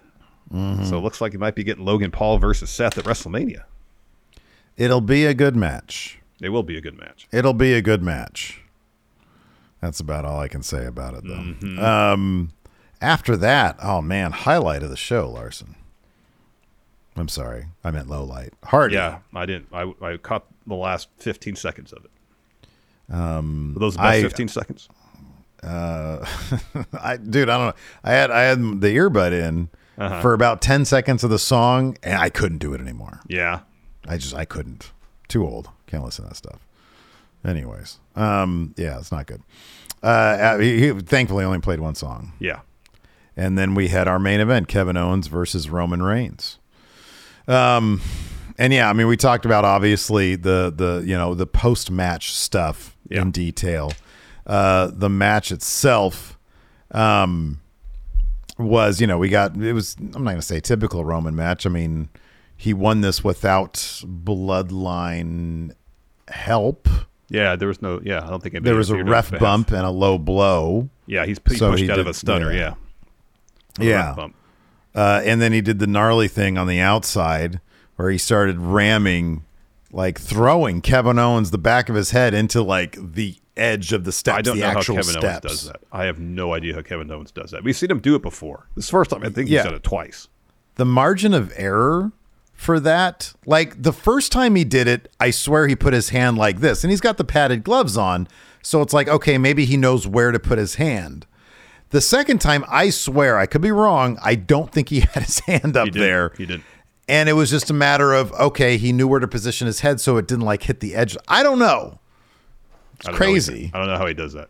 [0.53, 0.83] Mm-hmm.
[0.85, 3.63] So it looks like he might be getting Logan Paul versus Seth at WrestleMania.
[4.77, 6.19] It'll be a good match.
[6.41, 7.27] It will be a good match.
[7.31, 8.61] It'll be a good match.
[9.85, 11.35] That's about all I can say about it, though.
[11.35, 11.77] Mm-hmm.
[11.79, 12.51] Um,
[13.01, 15.75] after that, oh man, highlight of the show, Larson.
[17.15, 18.53] I'm sorry, I meant low light.
[18.63, 18.95] Hardy.
[18.95, 19.67] Yeah, I didn't.
[19.71, 23.13] I, I caught the last 15 seconds of it.
[23.13, 24.89] Um, Were those best I- 15 seconds?
[25.61, 26.25] Uh,
[26.99, 27.73] I dude, I don't know.
[28.03, 30.21] I had I had the earbud in Uh-huh.
[30.21, 33.21] for about ten seconds of the song, and I couldn't do it anymore.
[33.27, 33.61] Yeah.
[34.07, 34.91] I just I couldn't.
[35.27, 35.69] Too old.
[35.87, 36.59] Can't listen to that stuff.
[37.45, 39.41] Anyways, um, yeah, it's not good.
[40.01, 42.33] Uh, he, he thankfully only played one song.
[42.39, 42.61] Yeah.
[43.37, 46.57] And then we had our main event, Kevin Owens versus Roman Reigns.
[47.47, 48.01] Um,
[48.57, 52.33] and yeah, I mean, we talked about obviously the the you know the post match
[52.33, 53.91] stuff in detail.
[54.47, 56.37] Uh, the match itself,
[56.91, 57.59] um,
[58.57, 61.65] was you know we got it was I'm not gonna say typical Roman match.
[61.65, 62.09] I mean,
[62.55, 65.73] he won this without bloodline
[66.29, 66.87] help.
[67.29, 67.99] Yeah, there was no.
[68.03, 70.89] Yeah, I don't think There was a ref bump and a low blow.
[71.07, 72.51] Yeah, he's he So pushed he out of a stunner.
[72.53, 72.75] yeah.
[73.79, 74.15] Yeah.
[74.17, 74.27] Yeah.
[74.93, 77.59] Uh, and then he did the gnarly thing on the outside
[77.97, 79.43] where he started ramming,
[79.91, 84.11] like throwing Kevin Owens the back of his head into like the edge of the
[84.11, 84.37] steps.
[84.37, 85.25] I don't know how Kevin steps.
[85.25, 85.81] Owens does that.
[85.91, 87.63] I have no idea how Kevin Owens does that.
[87.63, 88.67] We've seen him do it before.
[88.75, 89.59] This is the first time I think Yeah.
[89.59, 90.27] he's done it twice.
[90.75, 92.11] The margin of error
[92.55, 96.37] for that, like the first time he did it, I swear he put his hand
[96.37, 98.27] like this, and he's got the padded gloves on,
[98.63, 101.27] so it's like okay, maybe he knows where to put his hand.
[101.89, 104.17] The second time, I swear, I could be wrong.
[104.23, 106.31] I don't think he had his hand up He there.
[106.37, 106.61] He did.
[107.07, 110.01] And it was just a matter of okay, he knew where to position his head
[110.01, 111.15] so it didn't like hit the edge.
[111.27, 111.99] I don't know.
[112.95, 113.65] It's I don't crazy.
[113.65, 113.71] either.
[113.75, 114.49] I don't know how he does that.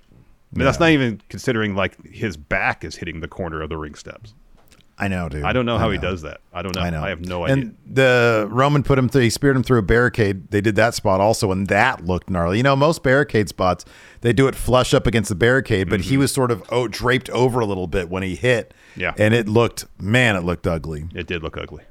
[0.53, 3.77] I mean, that's not even considering like his back is hitting the corner of the
[3.77, 4.33] ring steps.
[4.97, 5.43] I know, dude.
[5.43, 6.39] I don't know I how he does that.
[6.53, 6.81] I don't know.
[6.81, 7.03] I know.
[7.03, 7.53] I have no idea.
[7.53, 9.23] And the Roman put him through.
[9.23, 10.51] He speared him through a barricade.
[10.51, 12.57] They did that spot also, and that looked gnarly.
[12.57, 13.83] You know, most barricade spots
[14.21, 17.29] they do it flush up against the barricade, but he was sort of oh, draped
[17.31, 18.69] over a little bit when he hit.
[18.91, 19.01] Mm-hmm.
[19.01, 19.13] Yeah.
[19.17, 21.05] and it looked man, it looked ugly.
[21.13, 21.83] It did look ugly.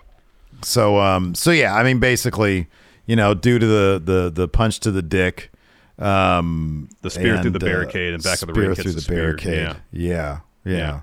[0.63, 2.69] So, um, so yeah, I mean, basically,
[3.05, 5.53] you know, due to the the the punch to the dick,
[5.99, 8.93] um, The spear through the and, uh, barricade and back of the spear ring through
[8.93, 9.77] the the barricade.
[9.93, 11.01] Yeah, yeah.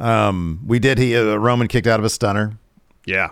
[0.00, 0.98] Um, we did.
[0.98, 2.56] He uh, Roman kicked out of a stunner.
[3.06, 3.28] Yeah.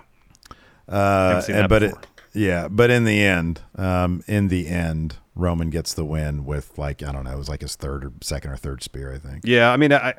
[0.89, 1.95] Uh, and- but it,
[2.33, 7.03] yeah, but in the end, um, in the end, Roman gets the win with like
[7.03, 9.43] I don't know, it was like his third or second or third spear, I think.
[9.45, 10.15] Yeah, I mean, I,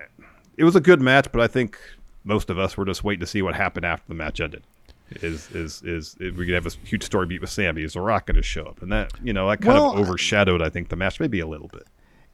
[0.57, 1.77] it was a good match, but I think
[2.23, 4.63] most of us were just waiting to see what happened after the match ended.
[5.21, 7.81] Is is is, is we could have a huge story beat with Sami?
[7.83, 8.81] Is The Rock going to show up?
[8.81, 11.47] And that you know that kind Well, of overshadowed, I think, the match maybe a
[11.47, 11.87] little bit.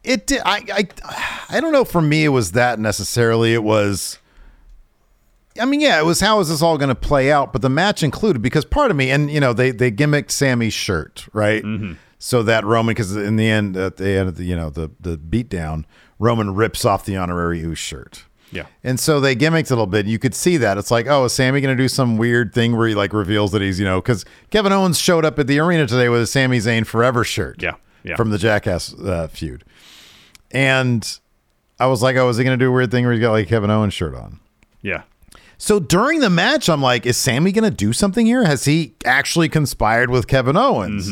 [0.05, 0.41] It did.
[0.45, 1.85] I, I I don't know.
[1.85, 3.53] For me, it was that necessarily.
[3.53, 4.19] It was
[5.59, 7.53] I mean, yeah, it was how is this all going to play out?
[7.53, 10.73] But the match included because part of me, and you know, they they gimmicked Sami's
[10.73, 11.63] shirt, right?
[12.17, 14.91] So that Roman, because in the end, at the end of the you know the
[14.99, 15.85] the beatdown,
[16.19, 18.25] Roman rips off the honorary Uce shirt.
[18.51, 18.67] Yeah.
[18.83, 20.05] And so they gimmicked a little bit.
[20.05, 20.77] You could see that.
[20.77, 23.51] It's like, oh, is Sami going to do some weird thing where he like reveals
[23.51, 26.27] that he's, you know, because Kevin Owens showed up at the arena today with a
[26.27, 27.61] Sami Zayn Forever shirt.
[27.61, 28.15] Yeah, yeah.
[28.15, 29.65] From the Jackass uh, feud.
[30.55, 31.19] And
[31.79, 33.31] I was like, oh, is he going to do a weird thing where he's got
[33.31, 34.39] like Kevin Owens shirt on?
[34.81, 35.03] Yeah.
[35.57, 38.43] So during the match, I'm like, is Sami going to do something here?
[38.45, 41.09] Has he actually conspired with Kevin Owens?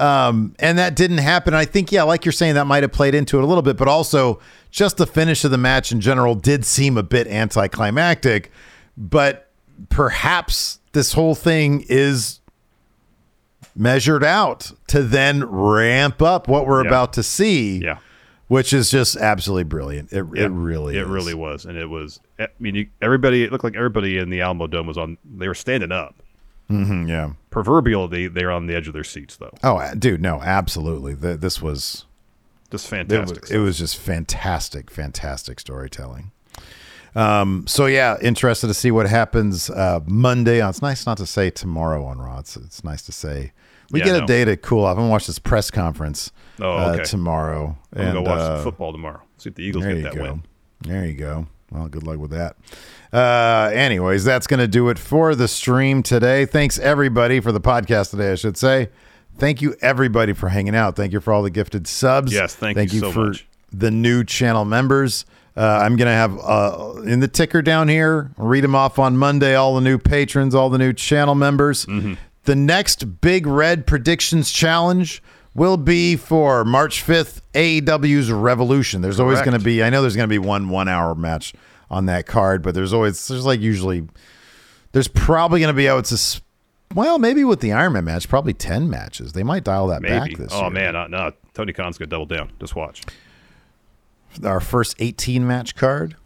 [0.00, 1.52] Um, and that didn't happen.
[1.52, 3.76] I think, yeah, like you're saying, that might have played into it a little bit,
[3.76, 4.38] but also
[4.70, 8.52] just the finish of the match in general did seem a bit anticlimactic.
[8.96, 9.50] But
[9.88, 12.38] perhaps this whole thing is
[13.74, 16.88] measured out to then ramp up what we're Yeah.
[16.88, 17.78] about to see.
[17.78, 17.98] Yeah.
[18.52, 20.12] Which is just absolutely brilliant.
[20.12, 21.08] It, Yeah, it really it is.
[21.08, 22.20] really was, and it was.
[22.38, 23.44] I mean, you, everybody.
[23.44, 25.16] It looked like everybody in the Alamodome was on.
[25.24, 26.14] They were standing up.
[26.70, 27.30] Mhm, yeah.
[27.50, 29.52] Proverbially, they're on the edge of their seats, though.
[29.62, 31.14] Oh, uh, dude, no, absolutely.
[31.16, 32.04] Th this was
[32.70, 33.40] Just it fantastic.
[33.42, 36.30] was, it was just fantastic, fantastic storytelling.
[37.14, 40.60] Um, so yeah, interested to see what happens uh, Monday.
[40.60, 42.38] On, it's nice not to say tomorrow on Raw.
[42.38, 43.52] It's, it's nice to say
[43.90, 44.24] we Yeah, get no.
[44.24, 44.96] a day to cool off.
[44.98, 46.32] I'm watch this press conference
[46.62, 47.04] Oh, uh, okay.
[47.04, 47.76] tomorrow.
[47.92, 49.22] I'm gonna and, go watch uh, football tomorrow.
[49.38, 50.22] See if the Eagles get that go.
[50.22, 50.44] win.
[50.82, 51.46] There you go.
[51.70, 52.56] Well, good luck with that.
[53.12, 56.44] Uh, anyways, that's going to do it for the stream today.
[56.44, 58.32] Thanks everybody for the podcast today.
[58.32, 58.90] I should say.
[59.38, 60.96] Thank you everybody for hanging out.
[60.96, 62.32] Thank you for all the gifted subs.
[62.32, 63.06] Yes, thank you so much.
[63.06, 63.46] Thank you for much.
[63.72, 65.24] the new channel members.
[65.56, 69.16] Uh, I'm going to have uh, in the ticker down here, read them off on
[69.16, 71.86] Monday, all the new patrons, all the new channel members.
[71.86, 72.14] Mm-hmm.
[72.44, 75.22] The next Big Red Predictions Challenge
[75.54, 79.02] will be for March 5th, AEW's Revolution.
[79.02, 81.52] There's always going to be, I know there's going to be one one hour match
[81.90, 84.08] on that card, but there's always, there's like usually,
[84.92, 86.40] there's probably going to be, I would sus-
[86.94, 89.32] well, maybe with the Iron Man match, probably 10 matches.
[89.32, 90.14] They might dial that Maybe.
[90.14, 90.70] back this oh year.
[90.70, 91.32] man, uh, no.
[91.54, 92.52] Tony Khan's gonna double down.
[92.60, 93.02] Just watch.
[94.44, 96.16] Our first 18 match card.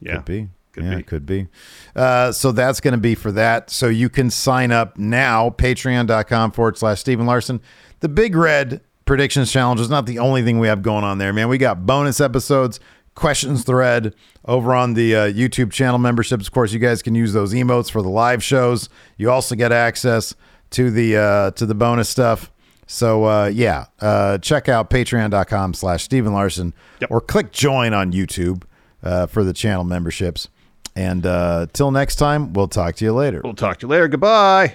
[0.00, 0.16] Yeah.
[0.16, 0.48] Could be.
[0.72, 1.02] Could yeah, be.
[1.02, 1.48] could be.
[1.94, 3.68] Uh, so that's going to be for that.
[3.68, 7.60] So you can sign up now, patreon.com forward slash Stephen Larson.
[8.02, 11.32] The Big Red Predictions Challenge is not the only thing we have going on there,
[11.32, 11.46] man.
[11.46, 12.80] We got bonus episodes,
[13.14, 14.12] questions thread
[14.44, 16.48] over on the uh, YouTube channel memberships.
[16.48, 18.88] Of course, you guys can use those emotes for the live shows.
[19.18, 20.34] You also get access
[20.70, 22.50] to the uh, to the bonus stuff.
[22.88, 26.74] So uh, yeah, uh, check out patreon.com slash Stephen Larson
[27.08, 28.64] or click join on YouTube
[29.04, 30.48] uh, for the channel memberships.
[30.96, 33.42] And uh, till next time, we'll talk to you later.
[33.44, 34.08] We'll talk to you later.
[34.08, 34.74] Goodbye.